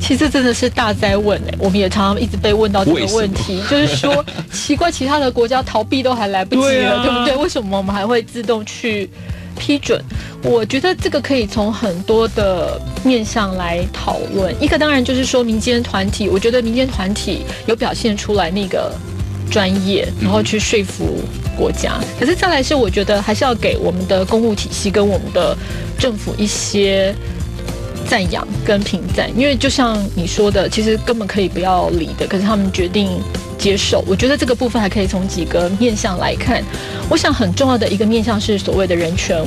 [0.00, 7.36] 其实真的是大灾问哎，我们也常常一直被问到这个问题，就是说奇怪，其他的国家逃避都还来不及了，对不对？
[7.36, 9.08] 为什么我们还会自动去
[9.58, 10.02] 批准？
[10.42, 14.54] 我觉得这个可以从很多的面向来讨论。
[14.62, 18.92] 一个当然就是说民间团体，我觉得民间团体有表现出来那个
[19.50, 21.20] 专业，然后去说服
[21.56, 21.98] 国家。
[22.18, 25.56] 可是再来是，我觉得还是要给我们的公务体系跟我们的
[25.98, 27.14] 政府一些。
[28.04, 33.08] 赞扬跟评赞，因为就像你说的，其实根本可以不要理的，可是他们决定
[33.62, 34.04] 接受。
[34.08, 36.60] 我觉得这个部分还可以从几个面向来看。
[37.08, 39.40] 我想很重要的一个面向是所谓的人权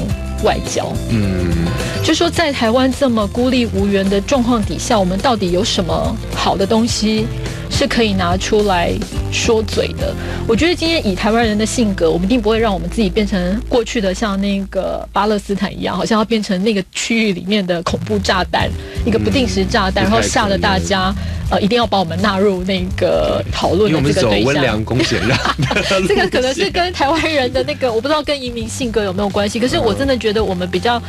[0.43, 0.93] 外交。
[1.09, 1.67] 嗯，
[2.01, 7.27] 就说在台湾这么孤立无援的状况底下，我们到底有什么好的东西？
[7.69, 8.93] 是可以拿出来
[9.31, 10.13] 说嘴的。
[10.47, 18.69] 我觉得今天以台湾人的性格，我们一定不会让我们自己变成过去的像那个巴勒斯坦一样，好像要变成那个区域里面的恐怖炸弹，
[19.05, 21.13] 一个不定时炸弹，然后吓得大家
[21.49, 24.53] 呃一定要把我们纳入那个讨论的这个对象。
[24.53, 25.37] 温良恭俭让，
[26.07, 29.59] 这个可能是跟台湾人的那个我不知道跟移民性格有没有关系。
[29.59, 31.01] 可是我真的觉得我们比较。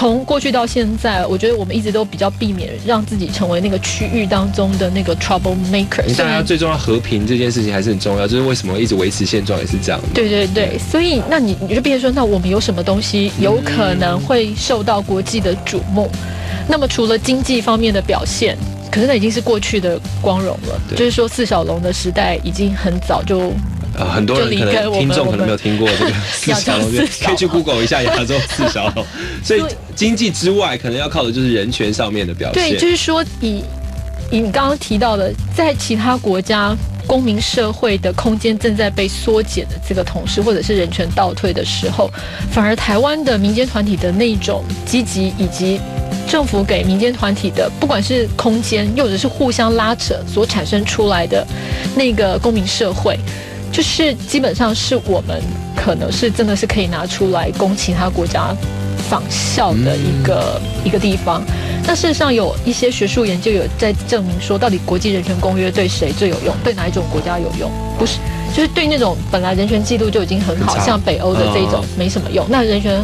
[0.00, 6.00] 从过去到现在，我觉得我们一直都比较避免让自己成为那个区域当中的那个 trouble maker。
[6.16, 10.00] 大家最重要和平这件事情还是很重要，就是为什么一直维持现状也是这样。
[10.14, 16.10] 对对对，所以那你你就变成说，那我们有什么东西有可能会受到国际的瞩目？
[16.66, 18.56] 那么除了经济方面的表现，
[18.90, 20.80] 可是那已经是过去的光荣了。
[20.96, 23.52] 就是说，四小龙的时代已经很早就。
[23.98, 29.04] 呃，很多人可能听众可能没有听过这个 四小龙，可以去 Google 一下亚洲四小龙。
[29.44, 29.62] 所以
[29.94, 32.70] 经济之外，可能要靠的就是人权上面的表现。
[32.70, 33.62] 对，就是说以
[34.30, 36.74] 以你刚刚提到的，在其他国家
[37.06, 42.08] 公民社会的空间正在被缩减的这个同时，或者是人权倒退的时候，
[42.52, 45.80] 反而台湾的民间团体的那种积极，以及
[46.28, 51.44] 政府给民间团体的，不管是空间，又或者是互相拉扯所产生出来的
[51.96, 53.18] 那个公民社会。
[53.72, 55.40] 就是基本上是我们
[55.76, 58.54] 可能是真的是可以拿出来供其他国家
[59.08, 61.42] 仿效的一个一个地方。
[61.86, 66.54] 那事实上有一些学术研究有在证明说，到底国际人权公约对谁最有用？
[66.62, 67.70] 对哪一种国家有用？
[67.98, 68.18] 不是，
[68.54, 72.44] 就是对那种本来人权记录就已经很好，像北欧的这种没什么用。
[72.48, 73.02] 那人权。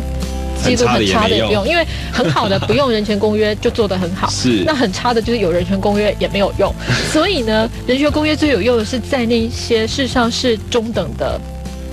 [0.62, 4.28] 记录很差的也不用，因为很好的 不用人权公约就做得很好。
[4.30, 6.72] 是，那很差的就是有人权公约也没有用。
[7.12, 11.40] 所以呢，人权公约最有用的是在那些事实上是中等的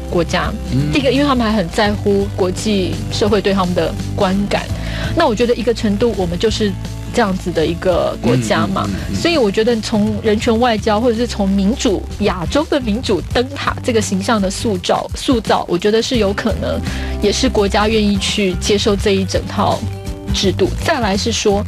[0.10, 0.52] 国家。
[0.92, 4.64] 第一个，因为他们还很在乎国际社会对他们的观感。
[5.16, 6.72] 那我觉得一个程度，我们就是。
[7.14, 16.82] 这样子的一个国家嘛，所以我觉得从人权外交，或者是从民主亚洲的民主灯塔这个形象的塑造塑造，我觉得是有可能，
[17.22, 19.80] 也是国家愿意去接受这一整套
[20.34, 20.68] 制度。
[20.84, 21.64] 再来是说，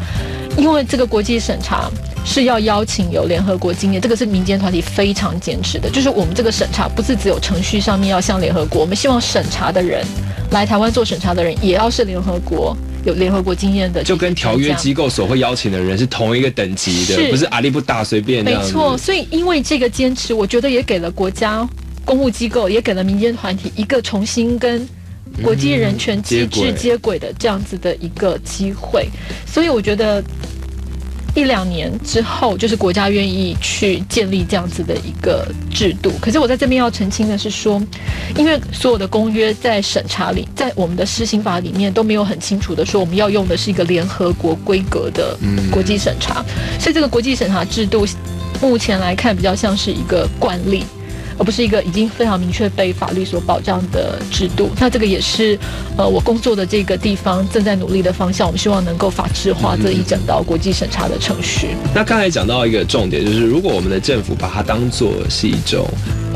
[0.58, 1.92] 因为这个国际审查
[2.26, 10.04] 是要邀请有联合国经验，这个是民间团体非常坚持的，就是我们这个审查不是只有程序上面要向联合国，我们希望审查的人
[10.50, 12.76] 来台湾做审查的人也要是联合国。
[13.06, 18.44] 有联合国经验的，就跟条约机构所会邀请的人是同一个等级的，不是阿里不大随便。
[18.44, 21.68] 没错，所以因为这个坚持，我觉得也给了国家
[22.04, 24.88] 公务机构，也给了民间团体一个重新跟
[25.42, 29.08] 国际人权机制接轨的这样子的一个机会。
[29.46, 30.24] 所以我觉得。
[31.36, 36.12] 一两年之后，就是国家愿意去建立这样子的一个制度。
[36.22, 37.82] 可是我在这边要澄清的是说，
[38.38, 45.38] 因为所有的公约在审查里，在我们的施行法里面都没有很清楚的说，我们要用的是一个联合国规格的
[45.70, 46.44] 国际审查，
[46.80, 48.08] 所以这个国际审查制度
[48.62, 50.86] 目前来看比较像是一个惯例。
[51.38, 54.70] 而不是一个已经非常明确被法律所保障的制度。
[54.80, 55.58] 那这个也是，
[55.98, 58.48] 呃，我工作的这个地方正在努力的方向。
[58.48, 61.70] 我们希望能够法制化这一整道国际审查的程序。
[61.94, 65.88] 那刚才讲到一个重点，就是如果我们的政府把它当做是一种。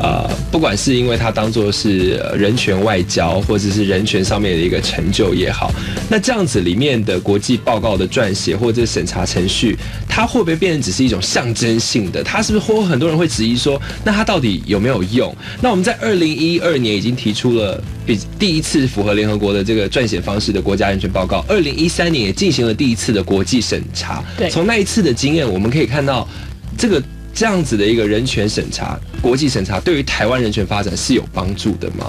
[0.02, 5.70] 呃，不管是因为它当做是人权外交，或者是人权上面的一个成就也好，
[6.08, 9.76] 那这样子里面的国际报告的撰写或者审查程序，
[10.08, 12.24] 它会不会变成只是一种象征性的？
[12.24, 15.34] 它是不是会很多人会质疑说，那它到底有没有用？
[15.60, 24.22] 那我们在二零一二年已经提出了比第一次符合联合国的这个撰写方式的国家人权报告，二零一三年也进行了第一次的国际审查。
[24.36, 26.28] 对，从那一次的经验，我们可以看到
[26.76, 27.02] 这个。
[27.40, 32.04] 这样子的一个人权审查、国际审查，对于台湾人权发展是有帮助的吗？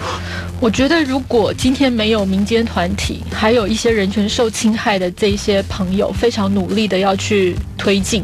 [0.59, 8.21] 我觉得，如果今天没有民间团体，还有一些人权受侵害的这些朋友，非常努力的要去推进，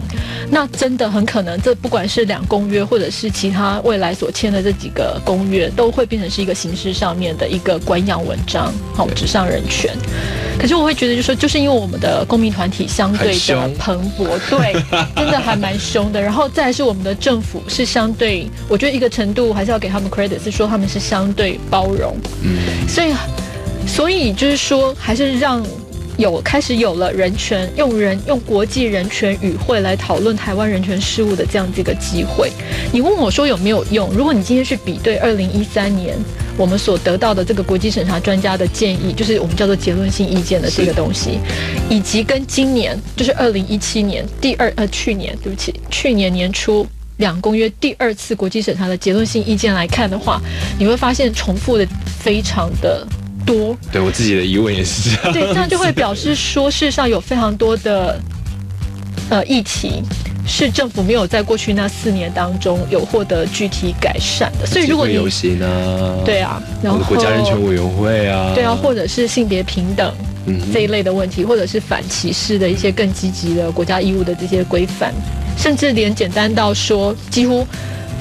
[0.51, 9.95] 那真的很可能，这不管是两公约，或者是其他未来所签的这几个公约，都会变成是一个形式上面的一个官样文章，好，纸上人权。
[10.60, 14.74] 可是我会觉得，就说，就是因为我们的公民团体相对的蓬勃，对，
[15.16, 16.22] 真的还蛮凶的。
[16.22, 22.14] 然后再是我们的政府是相对，我觉得一个程度还是要给他们 credit，是说他们是相对包容。
[22.43, 22.58] 嗯，
[22.89, 23.14] 所以，
[23.88, 25.66] 所以就是说，还是让
[26.18, 32.52] 有开始有了人权，用人用国际人权语汇来讨论台湾人权事务的这样子一个机会。
[32.91, 34.10] 你问我说有没有用？
[34.12, 36.18] 如果你今天去比对二零一三年
[36.58, 41.39] 我们所得到的这个国际审查专家的建议，就是我们叫做结论性意见的这个东西，
[41.89, 46.86] 以及跟今年就是二零一七年第二呃去年对不起去年年初。
[47.18, 50.39] 两公约第二次国际审查的结论性意见来看的话，
[50.78, 51.84] 你会发现重复的
[52.20, 53.03] 非常的
[53.43, 53.76] 多。
[53.91, 55.34] 对我自己的疑问也是这样。
[55.34, 58.22] 对，这样就会表示说，事实上有非常多的
[59.32, 60.03] 呃议题
[60.48, 64.66] 是政府没有在过去那四年当中有获得具体改善的。
[64.66, 66.16] 所以如果你游行啊？
[66.26, 70.14] 对啊，然后国家人权委员会啊，对啊，或者是性别平等
[70.74, 75.14] 这一类的问题，或者是反歧视的一些更积极的国家义务的这些规范。
[75.58, 77.68] 甚至连简单到说，几乎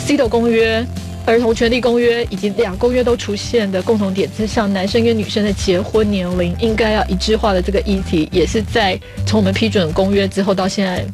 [0.05, 0.85] CEDAW 公约、
[1.27, 11.05] 儿童权利公约以及两公约都出现的共同点，是像男生跟女生的结婚年龄应该要一致化的这个议题，也是在从我们批准公约之后到现在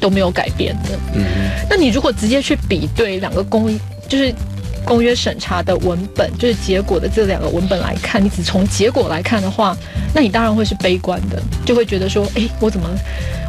[0.00, 0.98] 都没有改变的。
[1.14, 1.24] 嗯，
[1.68, 3.68] 那你如果直接去比对两个公，
[4.08, 4.34] 就是
[4.84, 9.76] 公约审查的文本，就是结果的这两个文本来看，你只从结果来看的话，
[10.14, 12.88] 那你当然会是悲观的，就会觉得说，哎，我怎么？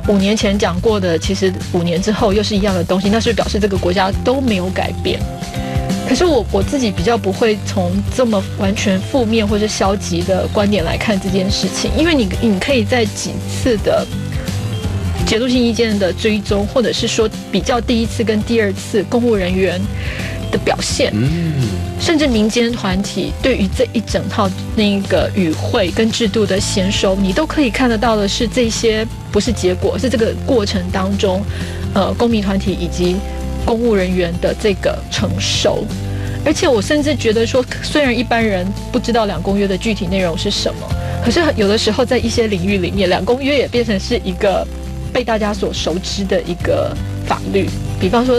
[0.08, 5.20] 五年前讲过的，其实五年之后又是一样的东西，那是表示这个国家都没有改变。
[6.10, 14.06] 可是我我自己比较不会从这么完全负面或者消极的观点来看这件事情，因为你你可以在几次的
[15.26, 19.82] 解读性意见的追踪，或者是说比较第一次跟第二次公务人员。
[20.52, 21.14] 的表现，
[21.98, 31.42] 甚至民间团体对于这一整套那个与会跟制度的娴熟，你都可以看得到的是这些不是结果，是这个过程当中，
[31.94, 33.16] 呃，公民团体以及
[33.66, 35.86] 公务人员的这个成熟。
[36.44, 40.82] 而且我甚至觉得说，虽然一般人不知道两公约的具体内容是什么，
[41.24, 44.68] 可是有的时候在一些领域里面，两公约也变成是一个
[45.14, 46.96] 被大家所熟知的一个
[47.26, 47.68] 法律，
[48.00, 48.36] 比方说。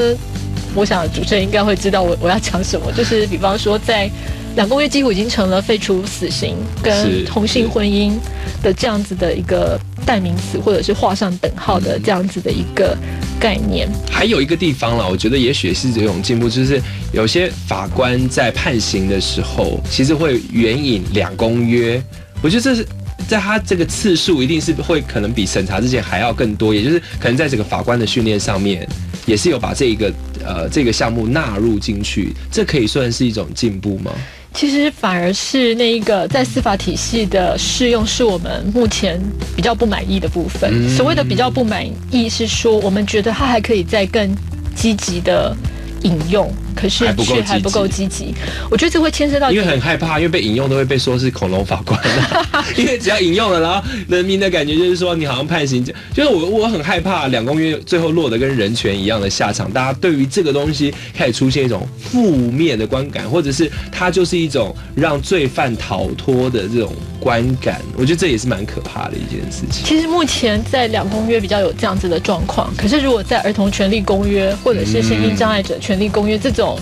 [0.74, 4.10] 我想主持人应该会知道我我要讲什么，就是比方说，在
[4.56, 8.14] 两公约几乎已经成了废除死刑跟同性婚姻
[8.62, 12.96] 的这样子的一个代名词，或者是画上等号的这样子的一个
[13.38, 13.86] 概念。
[14.10, 16.80] 还有一个地方了，我觉得也许是这种进步，就是
[17.12, 22.02] 有些法官在判刑的时候，其实会援引两公约。
[22.42, 22.86] 我觉得这是
[23.28, 28.86] 在他这个次数一定是会可能比审查之前还要更多，也就是可能在这个法官的训练上面。
[29.24, 30.12] 也是有把这一个
[30.44, 34.10] 呃这个项目纳入进去，这可以算是一种进步吗？
[34.52, 39.22] 其实反而是那一个在司法体系的适用，是我们目前
[39.54, 40.90] 比较不满意的部分。
[40.96, 44.28] 所谓的比较不满意，是说我们觉得它还可以再更
[44.74, 45.56] 积极的
[46.02, 48.34] 引用，可是还不够却还不够积极。
[48.70, 69.84] 我觉得这会牵涉到因为很害怕，因为被引用都会被说是恐龙法官、啊， 因为只要引用了，然后人民的感觉就是说你好像判刑，就是我我很害怕两公约最后落得跟人权一样的下场，大家对于这个东西开始出现一种负面的观感，或者是它就是一种让罪犯逃脱的这种观感，我觉得这也是蛮可怕的一件事情。
[69.84, 76.78] 其实目前在两公约比较有这样子的状况，可是如果在儿童权利公约或者是身心障碍者权权利公约这种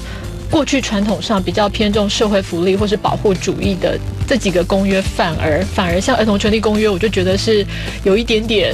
[0.49, 7.67] 过去传统上比较偏重社会福利或是保护主义的这几个公约，反而反而像儿童权利公约，我就觉得是
[8.05, 8.73] 有一点点。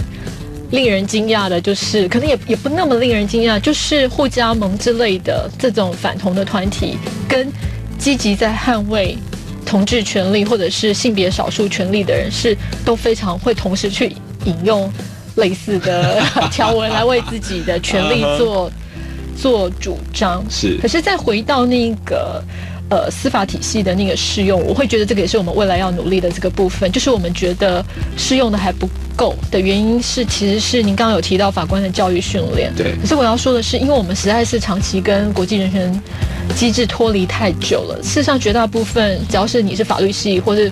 [0.73, 7.51] 令人惊讶的就是，可能也也不那么令人惊讶，就是互加盟之类的这种反同的团体，跟
[7.99, 9.17] 积极在捍卫
[9.65, 14.13] 同志权利或者是性别少数权利的人士，都非常会同时去
[14.45, 14.93] 引用
[15.37, 16.21] 类似的
[16.51, 18.69] 条文来为自己的权利做
[19.37, 20.45] 做主张。
[20.51, 22.43] 是，可是再回到那个。
[22.89, 26.89] 呃，司法体系的那个适用，我会觉得这个也是我们未来要努力的这个部分。
[26.93, 27.85] 就是我们觉得
[28.17, 32.73] 适用的还不够的原因是，其实是您刚刚有提到法官的教育训练。
[32.77, 32.95] 对。
[33.03, 36.01] 可是我要说的是，因为我们实在是长期跟国际人权
[36.55, 37.99] 机制脱离太久了。
[38.05, 40.71] 事实上，绝大部分只要是你是法律系或是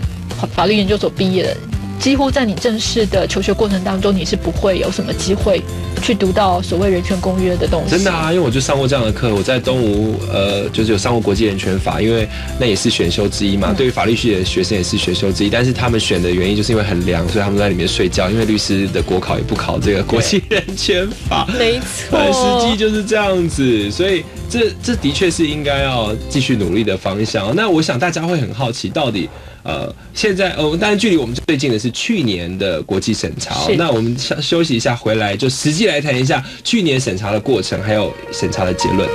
[0.55, 1.57] 法律研究所毕业的。
[2.05, 5.63] 几乎在你正式的求学过程当中，你是不会有什么机会
[6.03, 7.93] 去读到所谓人权公约的东西。
[7.93, 12.29] 真的啊，因为我就上过这样的课，我在东吴呃，就是有上过国际人权法，因为
[12.61, 13.73] 那也是选修之一嘛。
[13.73, 18.29] 对于法律系的学生也是选修之一，但是他们选的原因就是因为很凉，所以他们在里面睡觉。
[18.29, 22.21] 因为律师的国考也不考这个国际人权法，没错，
[22.61, 23.91] 实际就是这样子。
[23.91, 27.57] 所以这这的确是应该要继续努力的方向。
[27.57, 29.27] 那我想大家会很好奇，到底。
[29.65, 33.67] 呃，现在呃，当然距离我们最近的是去年的国际审查。
[33.77, 39.09] 那我们休休息一下，回来就实际来谈一下去年审查的过程，还有审查的结论。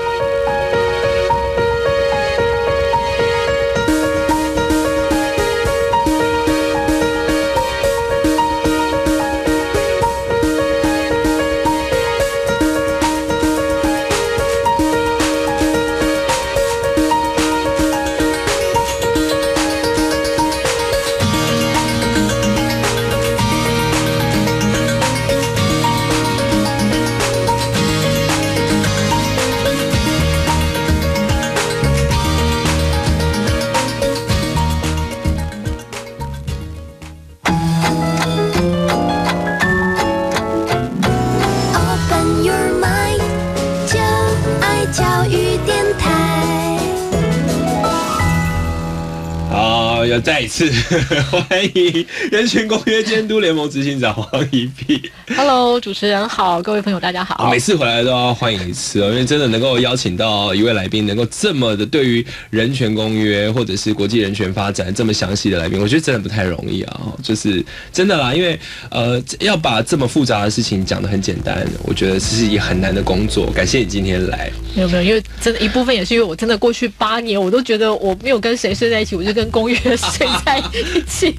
[50.60, 50.92] 再一次
[51.32, 55.10] 欢迎人权公约监督联盟执行长黄一碧。
[55.34, 57.50] Hello，主持人好，各位朋友大家好。
[57.50, 67.14] 每次回来都要欢迎一次哦，因为真的能够邀请到一位来宾，能够这么的对于人权公约或者是国际人权发展这么详细的来宾，我觉得真的不太容易啊。
[67.24, 68.60] 就是真的啦，因为
[68.92, 73.50] 呃要把这么复杂的事情讲得很简单，我觉得这是一很难的工作。
[73.52, 74.52] 感谢你今天来。
[74.76, 79.80] 没有没有，因为真的一部分也是因为我真的过去八年，我都觉得我没有跟谁睡在一起，我就跟公约。
[80.10, 81.36] 睡在一起，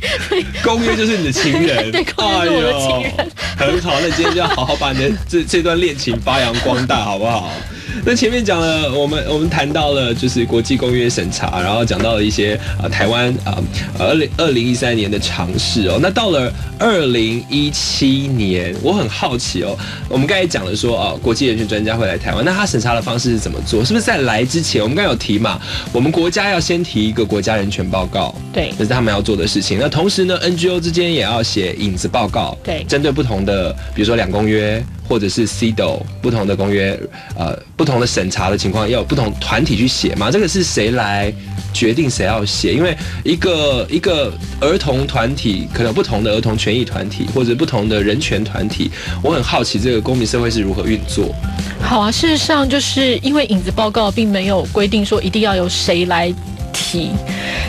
[0.62, 4.00] 公约就是你的情人， 对，公约是我的情人，很好。
[4.00, 7.50] 那今天就要好好把你的这这段恋情发扬光大，好不好？
[8.04, 13.62] 那前面讲了，我们我们谈到了就是国际公约审查，然后讲到了一些啊台湾啊
[13.98, 15.98] 二零二零一三年的尝试哦。
[16.00, 19.76] 那到了二零一七年，我很好奇哦。
[20.08, 23.84] 我们刚才讲了说啊，国际人权专家会来台湾，那他审查的方式是怎么做？
[23.84, 25.60] 是不是在来之前，我们刚有提嘛？
[25.92, 29.78] 我们国家要先提一个国家人权报告，对，这是他们要做的事情。
[29.78, 34.82] 那同时呢，NGO 之间也要写影子报告，对，针对不同的，比如说两公约。
[35.10, 36.96] 或者是 CDO 不同的公约，
[37.36, 40.30] 呃，不同的审查的情况，要有不同团体去写嘛？
[40.30, 41.32] 这个是谁来
[41.74, 42.72] 决定谁要写？
[42.72, 48.88] 因为一个一个儿童团体可能不同的儿童权益团体，或者不同的人权团体，
[49.20, 51.34] 我很好奇这个公民社会是如何运作。
[51.82, 56.32] 好啊，事实上就是因为影子报告并没有规定说一定要由谁来
[56.72, 57.10] 提，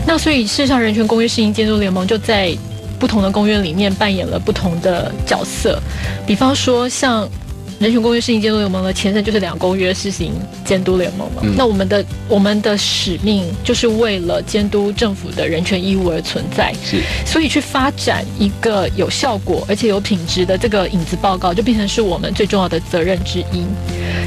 [0.05, 2.55] 那所以事实上人权公约适应监督联盟就在。
[3.01, 5.81] 不同的公约里面扮演了不同的角色，
[6.27, 7.27] 比方说像
[7.79, 10.31] 人权公约施行监督联盟的前身就是两公约施行
[10.63, 11.41] 监督联盟嘛。
[11.57, 23.65] 那我们的我们的使命就是为了监督政府的人权义务而存在，是，所以去发展一个有效果而且有品质的这个影子报告，就变成是我们最重要的责任之一。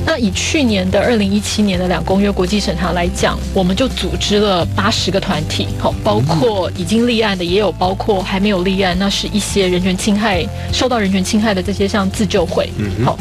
[0.06, 12.70] 那以去年的二零一七年的两公约国际审查来讲，我们就组织了八十个团体，好，包括已经立案的，也有包括还没有立案，那是一些人权侵害受到人权侵害的这些像自救会，
[13.04, 13.18] 好，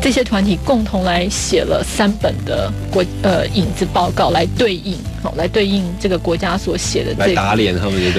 [0.00, 8.18] 这些团体共同来写了三本的国呃影子报告来对应，好，来对应这个国家所写的这个来打脸他们，对不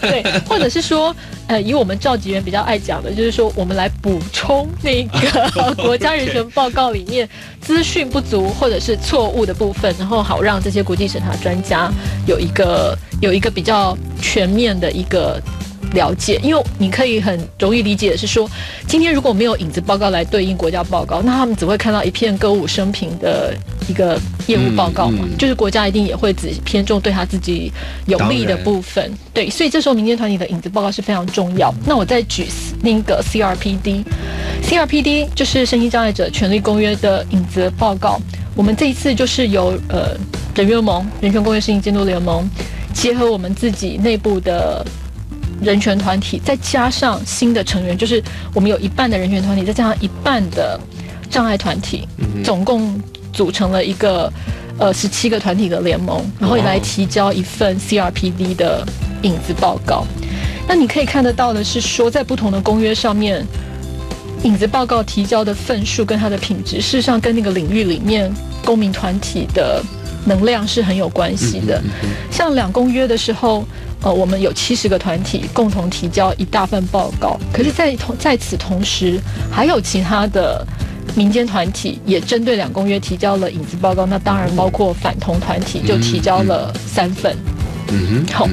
[0.00, 0.22] 对？
[0.22, 1.14] 对，或者是说，
[1.46, 7.28] 呃，以我们召集人比较爱讲的，就是说，我们来补充那个 国家人权报告里面
[7.60, 11.92] 资讯不足或者是错误的部分，然后好让这些国际审查专家
[12.26, 15.38] 有一个有一个比较全面的一个。
[15.94, 18.48] 了解，因为你可以很容易理解的是说，
[18.86, 23.54] 今天如果没有影子报告来对应国家报告，那他们只会看到一片歌舞升平的
[23.88, 27.72] 一个业务报告嘛，嗯嗯就是国家一定也会只偏重对他自己
[28.06, 31.72] 有利的部分，对，所以这时候民间团体的影子报告是非常重要。
[31.86, 32.46] 那我再举
[32.82, 38.20] 那个 CRPD，CRPD 就是身心障碍者权利公约的影子报告，
[38.54, 40.14] 我们这一次就是由呃
[40.54, 42.48] 人约盟人权公约事情监督联盟
[42.92, 44.84] 结合我们自己内部的。
[45.60, 48.22] 人权团体，再加上新的成员，就是
[48.54, 50.78] 我们有一半的人权团体，再加上一半的
[51.28, 52.06] 障碍团体，
[52.44, 53.00] 总共
[53.32, 54.32] 组成了一个
[54.78, 58.86] 呃十七个团体的联盟，然后来提交一份 CRPD 的
[59.22, 60.06] 影子报告。
[60.68, 63.44] 那你可以看得到的是说，在不同的公约上面，
[64.44, 68.32] 影子报告提交的份数跟它的品质，事实上跟那个领域里面
[68.64, 69.82] 公民团体的
[70.24, 71.82] 能量是很有关系的。
[72.30, 73.66] 像两公约的时候。
[74.02, 79.20] 呃，我们有七十个团体共同提交一大份报告，可是，在同在此同时，
[79.50, 80.64] 还有其他的
[81.16, 84.06] 民间团体也针对两公约提交了影子报告。
[84.06, 87.36] 那当然包括反同团体就提交了三份。
[87.88, 88.48] 嗯哼，好，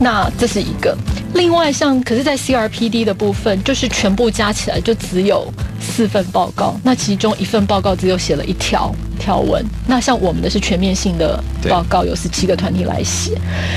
[0.00, 0.96] 那这是一个。
[1.34, 9.64] 另外，像可是，在 CRPD 的部分，就是全部加起来就只有四份报告，那其中一份报告只有写了一条条文。
[9.86, 13.32] 那像我们的是全面性的报告，有十七个团体来写，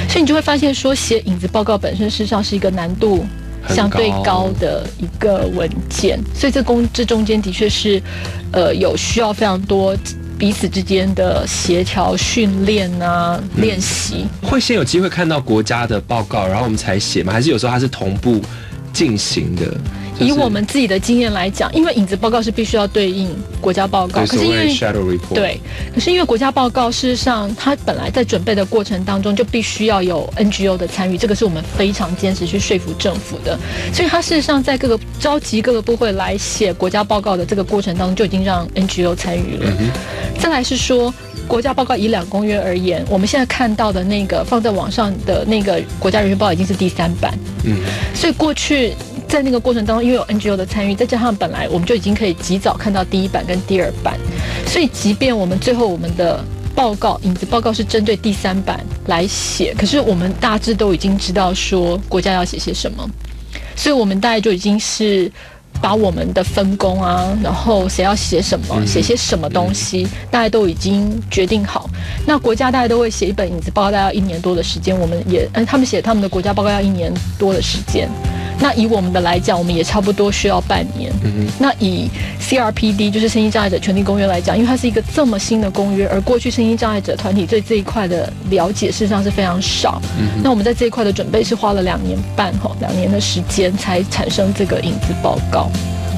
[0.10, 3.26] 所以你就会发现说，写影子报告本身事实上是一个难度
[3.70, 8.02] 相对高的一个文件，所以这工这中间的确是，
[8.52, 9.96] 呃，有需要非常多。
[10.40, 17.34] 彼此之间的协调训练啊，练习会先有机会看到国家的报告，然后我们才写吗？
[17.34, 18.40] 还是有时候它是同步
[18.94, 19.76] 进行的？
[20.20, 23.30] 以我们自己的经验来讲，因为影子报告是必须要对应
[23.62, 25.60] 国家报告，可是因为 shadow report 对，
[25.94, 33.58] 可是因为国家报告事实上它本来在准备的过程当中就必须要有 NGO 的参与，这个是我们非常坚持去说服政府的，
[33.94, 39.72] 所以它事实上在各个召集各个部会来写国家报告的这个过程当中就已经让 NGO 参与了。
[40.40, 41.14] 再来是说。
[41.48, 47.34] 国家报告以两公约而言，我们现在看到的那个放在网上的那个国家人权报告已经是第三版。
[47.64, 47.78] 嗯，
[48.14, 48.94] 所以过去
[49.28, 54.18] 在那个过程当中，因为有 NGO 的参与，再加上本来我们就已经可以及早看到第一版跟第二版，
[54.66, 63.08] 所以即便我们最后我们的报告影子报告是针对第三版来写，可是我们大致都已经知道说国家要写些什么，
[63.76, 65.32] 所以我们大概就已经是。
[65.80, 71.88] 把我们的分工啊，然后谁要写什么，写些什么东西，大家都已经决定好。
[72.26, 74.98] 那国家大家都会写一本影子报告，大概要一年多的时间。
[74.98, 78.10] 我们也，嗯，他们写他们的国家报告要一年多的时间。
[78.60, 81.12] 那以我们的来讲，我们也差不多需要半年。
[81.24, 82.10] 嗯那以
[82.42, 90.02] CRPD 就是身心障碍者权利公约来讲，因为它是一个这么新的公约，而过去身心障碍者团体对这一块的了解事实上是非常少。
[90.20, 95.70] 嗯那我们在这一块的准备是花了两年半哈，两年的时间才产生这个影子报告。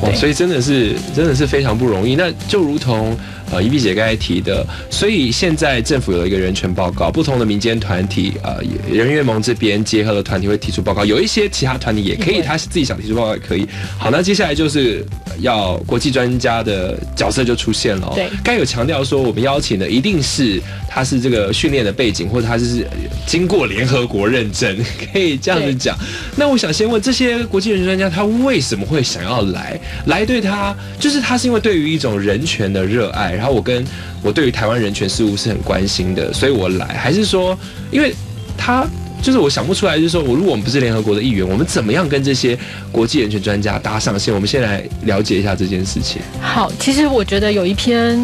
[0.02, 2.16] 哇，所以真的是真的是非常不容易。
[2.16, 3.18] 那就如同
[3.52, 13.68] 呃，一碧姐刚才提的，所以现在政府有一个人权报告，不同的民间团体，呃，人员盟这边结合的团体会提出报告，有一些其他团体也可以，他是自己想提出报告也可以。
[13.98, 15.04] 好，那接下来就是
[15.40, 18.12] 要国际专家的角色就出现了。
[18.14, 22.86] 对，该有强调说，我们邀请的一定是他是这个训练的背景，或者他是
[23.26, 24.78] 经过联合国认证，
[25.12, 25.98] 可以这样子讲。
[26.36, 29.80] 那我想先问这些国际人权专家，他为什么会想要来？
[30.06, 33.39] 来对他，就是他是因为对于一种人权的热爱。
[33.40, 33.86] 然后我跟
[34.22, 37.58] 我对于台湾人权事务是很关心的，所以我来，还是说，
[37.90, 38.14] 因为
[38.58, 38.86] 他
[39.22, 42.58] 就是我想不出来，就是说我如果我们不是联合国的一员，我们怎么样跟这些
[42.92, 44.34] 国际人权专家搭上线？
[44.34, 46.22] 我们先来了解一下这件事情。
[46.42, 48.20] 好，其实我觉得有一篇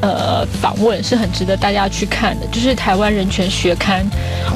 [0.00, 4.02] 呃访问是很值得大家去看的，就是台湾人权学刊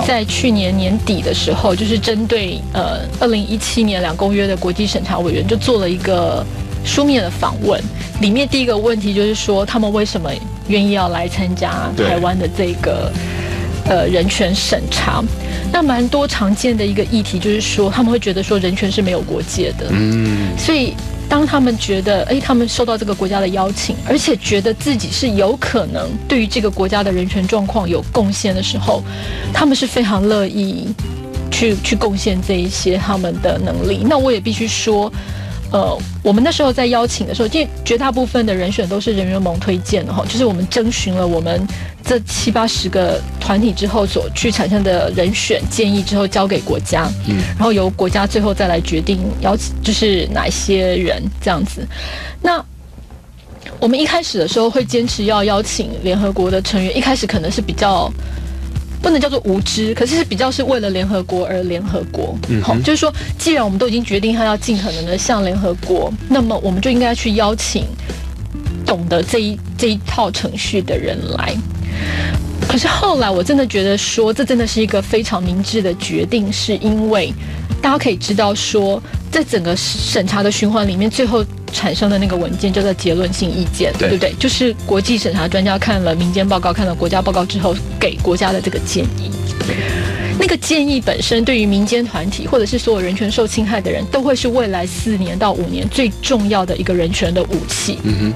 [0.06, 6.42] 在去年年底的时候，就是针对呃二零一七年两公约的国际审查委员，就做了一个。
[6.84, 7.80] 书面的访问
[8.20, 10.30] 里面，第一个问题就是说，他们为什么
[10.68, 13.10] 愿意要来参加台湾的这个
[13.88, 15.22] 呃人权审查？
[15.72, 20.94] 那蛮多常见的一个议题就是说，他们会觉得说人权是没有国界的，嗯，所以。
[21.26, 29.02] 当他们觉得，哎，他们受到这个国家的邀请，而且觉得自己是有可能对于这个国家的人权状况有贡献的时候，
[29.52, 30.86] 他们是非常乐意
[31.50, 34.04] 去去贡献这一些他们的能力。
[34.06, 35.10] 那我也必须说。
[35.74, 41.66] 呃，我们那时候在邀请的时候，因为绝大部分的人选都是人员盟推荐的哈，就是我们征询了我们
[42.04, 51.84] 这七八十个团体之后所去产生的人选建议之后，交给国家，嗯，然后由国家最后再来决定邀请就是哪些人这样子。
[52.40, 52.64] 那
[53.80, 58.08] 我们一开始的时候会坚持要邀请联合国的成员，一开始可能是比较。
[59.02, 62.36] 不能叫做无知，可是是比较是为了联合国而联合国。
[62.48, 67.84] 嗯好，就是说，既然我们都已经决定他要尽可能的向联合国，那么我们就应该去邀请
[68.86, 71.54] 懂得这一这一套程序的人来。
[72.66, 77.32] 可是后来我真的觉得说，这真的是一个非常明智的决定，是因为
[77.82, 81.44] 大家可以知道说，在整个审查的循环里面，最后。
[81.74, 84.32] 产生的那个文件叫做结论性意见，对不对？
[84.38, 89.30] 就是国际审查专家看了民间报告、看了国家报告之后，给国家的这个建议。
[90.38, 97.98] 那个建议本身对于民间团体或者是所有人权受侵害的人都会是未来四年到五年最重要的一个人权的武器。
[98.02, 98.32] 嗯哼。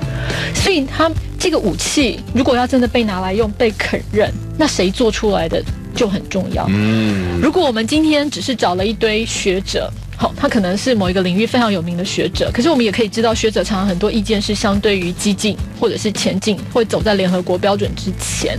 [0.54, 5.62] 所以他这个武器如果要真的被拿来用、被肯认，那谁做出来的
[5.94, 6.66] 就很重要。
[6.68, 7.40] 嗯。
[7.40, 9.90] 如果我们今天只是找了一堆学者。
[10.20, 18.58] 好，他可能是某一个领域非常有名的学者，可是我们也可以知道，学者常常很多意见是相对于激进或者是前进，会走在联合国标准之前。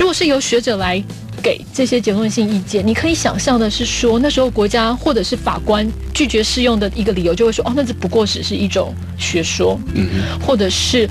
[0.00, 0.98] 如果是由学者来
[1.42, 10.08] 给这些结论性意见，你可以想象的是说，那时候国家或者是法官拒绝适用的一个理由，就会说，哦，那这不过只是一种学说，嗯，
[10.40, 11.06] 或者是。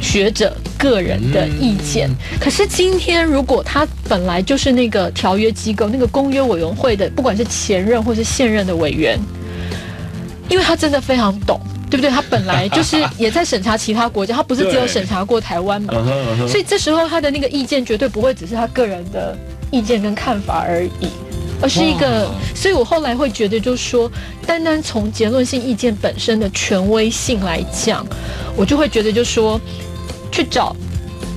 [0.00, 9.18] 学者个人的意见，可是今天如果他本来就是那个条约机构、那个公约委员会的，不管是前任或是现任的委员，
[10.48, 11.58] 因为他真的非常懂，
[11.90, 12.10] 对不对？
[12.10, 15.94] 他本来就是也在审查其他国家，他不是只有审查过台湾嘛，
[16.46, 19.36] 所以这时候他的那个意见绝对不会只是他个人的
[19.70, 21.08] 意见跟看法而已，
[21.60, 22.30] 而是一个。
[22.54, 24.10] 所以我后来会觉得，就是说，
[24.46, 28.06] 单单从结论性意见本身的权威性来讲，
[28.56, 29.60] 我就会觉得，就是说。
[30.32, 30.74] 去找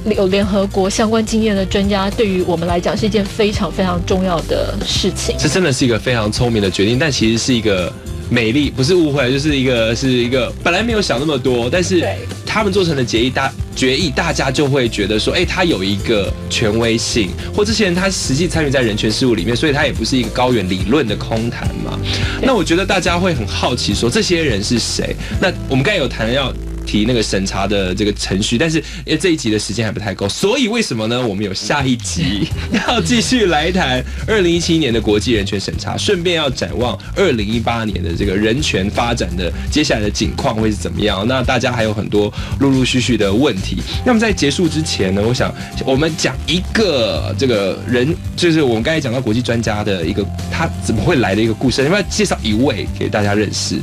[0.05, 5.35] 有联合国相关经验的专家，对于我们来讲是一件非常非常重要的事情。
[5.37, 7.93] 这真的是一个非常聪明的决定，但其实是一个
[8.29, 12.03] 美丽，不是误会，就是一个是一个本来没有想那么多，但是
[12.45, 21.97] 他们做成的决议，大决议大家就会觉得说，哎，他有一个权威性，或这些人他实际参与在人权事务里面，所以他也不是一个高远理论的空谈嘛。
[22.41, 25.15] 那我觉得大家会很好奇说，这些人是谁？
[25.39, 26.53] 那我们刚才有谈要。
[26.87, 31.27] 提那个审查的这个程序，但是因为这一集的时间还不太够，所以为什么呢？
[31.27, 32.47] 我们有下一集
[32.87, 41.27] 要继续来谈二零一七年的国际人权审查，顺便要展望二零一八年的这个人权发展的接下来的景况会是怎么样？
[41.27, 43.77] 那大家还有很多陆陆续续的问题。
[44.05, 45.53] 那么在结束之前呢，我想
[45.85, 53.75] 我们讲一个这个人，就是我们刚才讲到国际专家的一个他怎么会来的一个故事，要不要介绍一位给大家认识？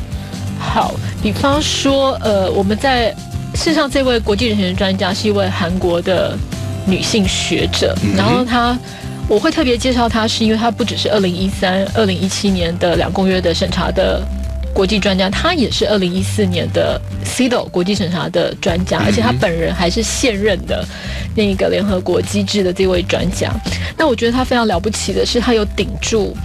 [0.75, 3.11] 好，比方说，呃，我们在
[3.55, 6.37] 事实上，这位国际人权专家是一位韩国的
[6.85, 8.77] 女性学者，然后她，
[9.29, 14.21] 我会特别介绍她，是因为她不只是二零一三、二零一七年的两公约的审查的
[14.75, 20.85] 国际专家，她也是二零一四年的 CEDAW 国际审查的专家，而且她本人还是现任的
[21.37, 23.49] 那个联合国机制的这位专家。
[23.97, 26.37] 那我觉得她非常了不起的是，她有顶住。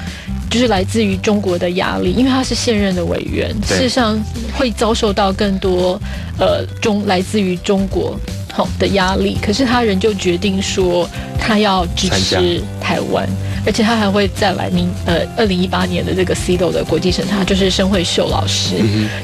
[0.49, 4.19] 就是来自于中国的压力，因为他是现任的委员，事实上
[4.57, 5.99] 会遭受到更多
[6.39, 8.19] 呃中来自于中国
[8.51, 9.37] 好的压力。
[9.41, 13.29] 可是他仍旧决定说他要支持台湾，
[13.65, 18.75] 而且他还会再来明呃二零一八年的这个 CDO 的国际审查，就是申慧秀老师。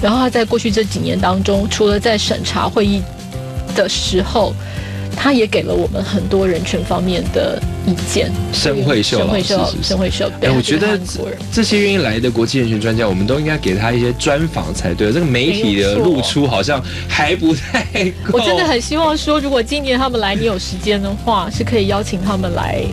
[0.01, 3.01] 然后他在过去这几年当中，除了在审查会议
[3.75, 4.53] 的时候。
[5.15, 8.31] 他也给了我们很多人权方面的意见。
[8.53, 10.29] 申慧秀，申慧秀，申慧秀。
[10.41, 10.99] 哎，我觉得
[11.51, 15.11] 这些愿意来的国际人权专家，我们都应该给他一些专访才对。
[15.11, 17.83] 这个媒体的露出好像还不太
[18.25, 18.33] 够。
[18.33, 22.83] 我真的很希望说，如果今年他们来，你有时间的话，是可以邀请他们来。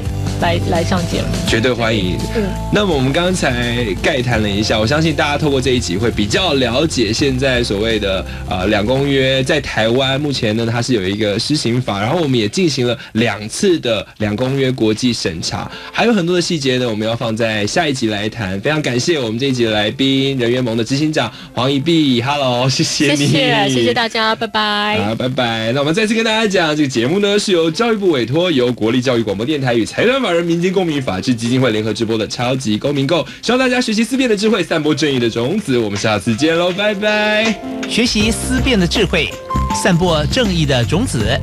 [0.43, 2.18] 来来上节目，绝对欢迎。
[2.34, 18.61] 嗯，那么我们刚才概谈了一下，我相信大家透过这一集会比较了解现在所谓的呃两公约在台湾目前呢它是有一个施行法，然后我们也进行了两次的两公约国际审查，还有很多的细节呢我们要放在下一集来谈。
[18.61, 25.70] 非常感谢我们这一集的来宾人员盟的执行长黄一碧，Hello，谢谢你，谢谢谢谢大家，拜拜，好，拜拜。
[25.72, 30.32] 那我们再次跟大家讲，这个节目呢是由教育部委托，由国立教育广播电台与财团法。
[30.33, 35.78] 人民间公民与法治基金会联合直播的超级公民购，希望大家学习思辨的智慧，散播正义的种子。
[35.78, 37.55] 我们下次见喽，拜拜！
[37.89, 39.28] 学习思辨的智慧，
[39.74, 41.39] 散播正义的种子。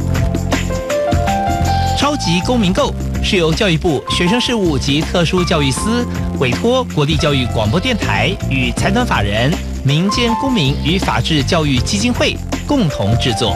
[1.98, 6.06] 超级公民购是由教育部学生事务及特殊教育司
[6.40, 9.52] 委托国立教育广播电台与财团法人
[9.84, 12.36] 民间公民与法治教育基金会
[12.66, 13.54] 共同制作。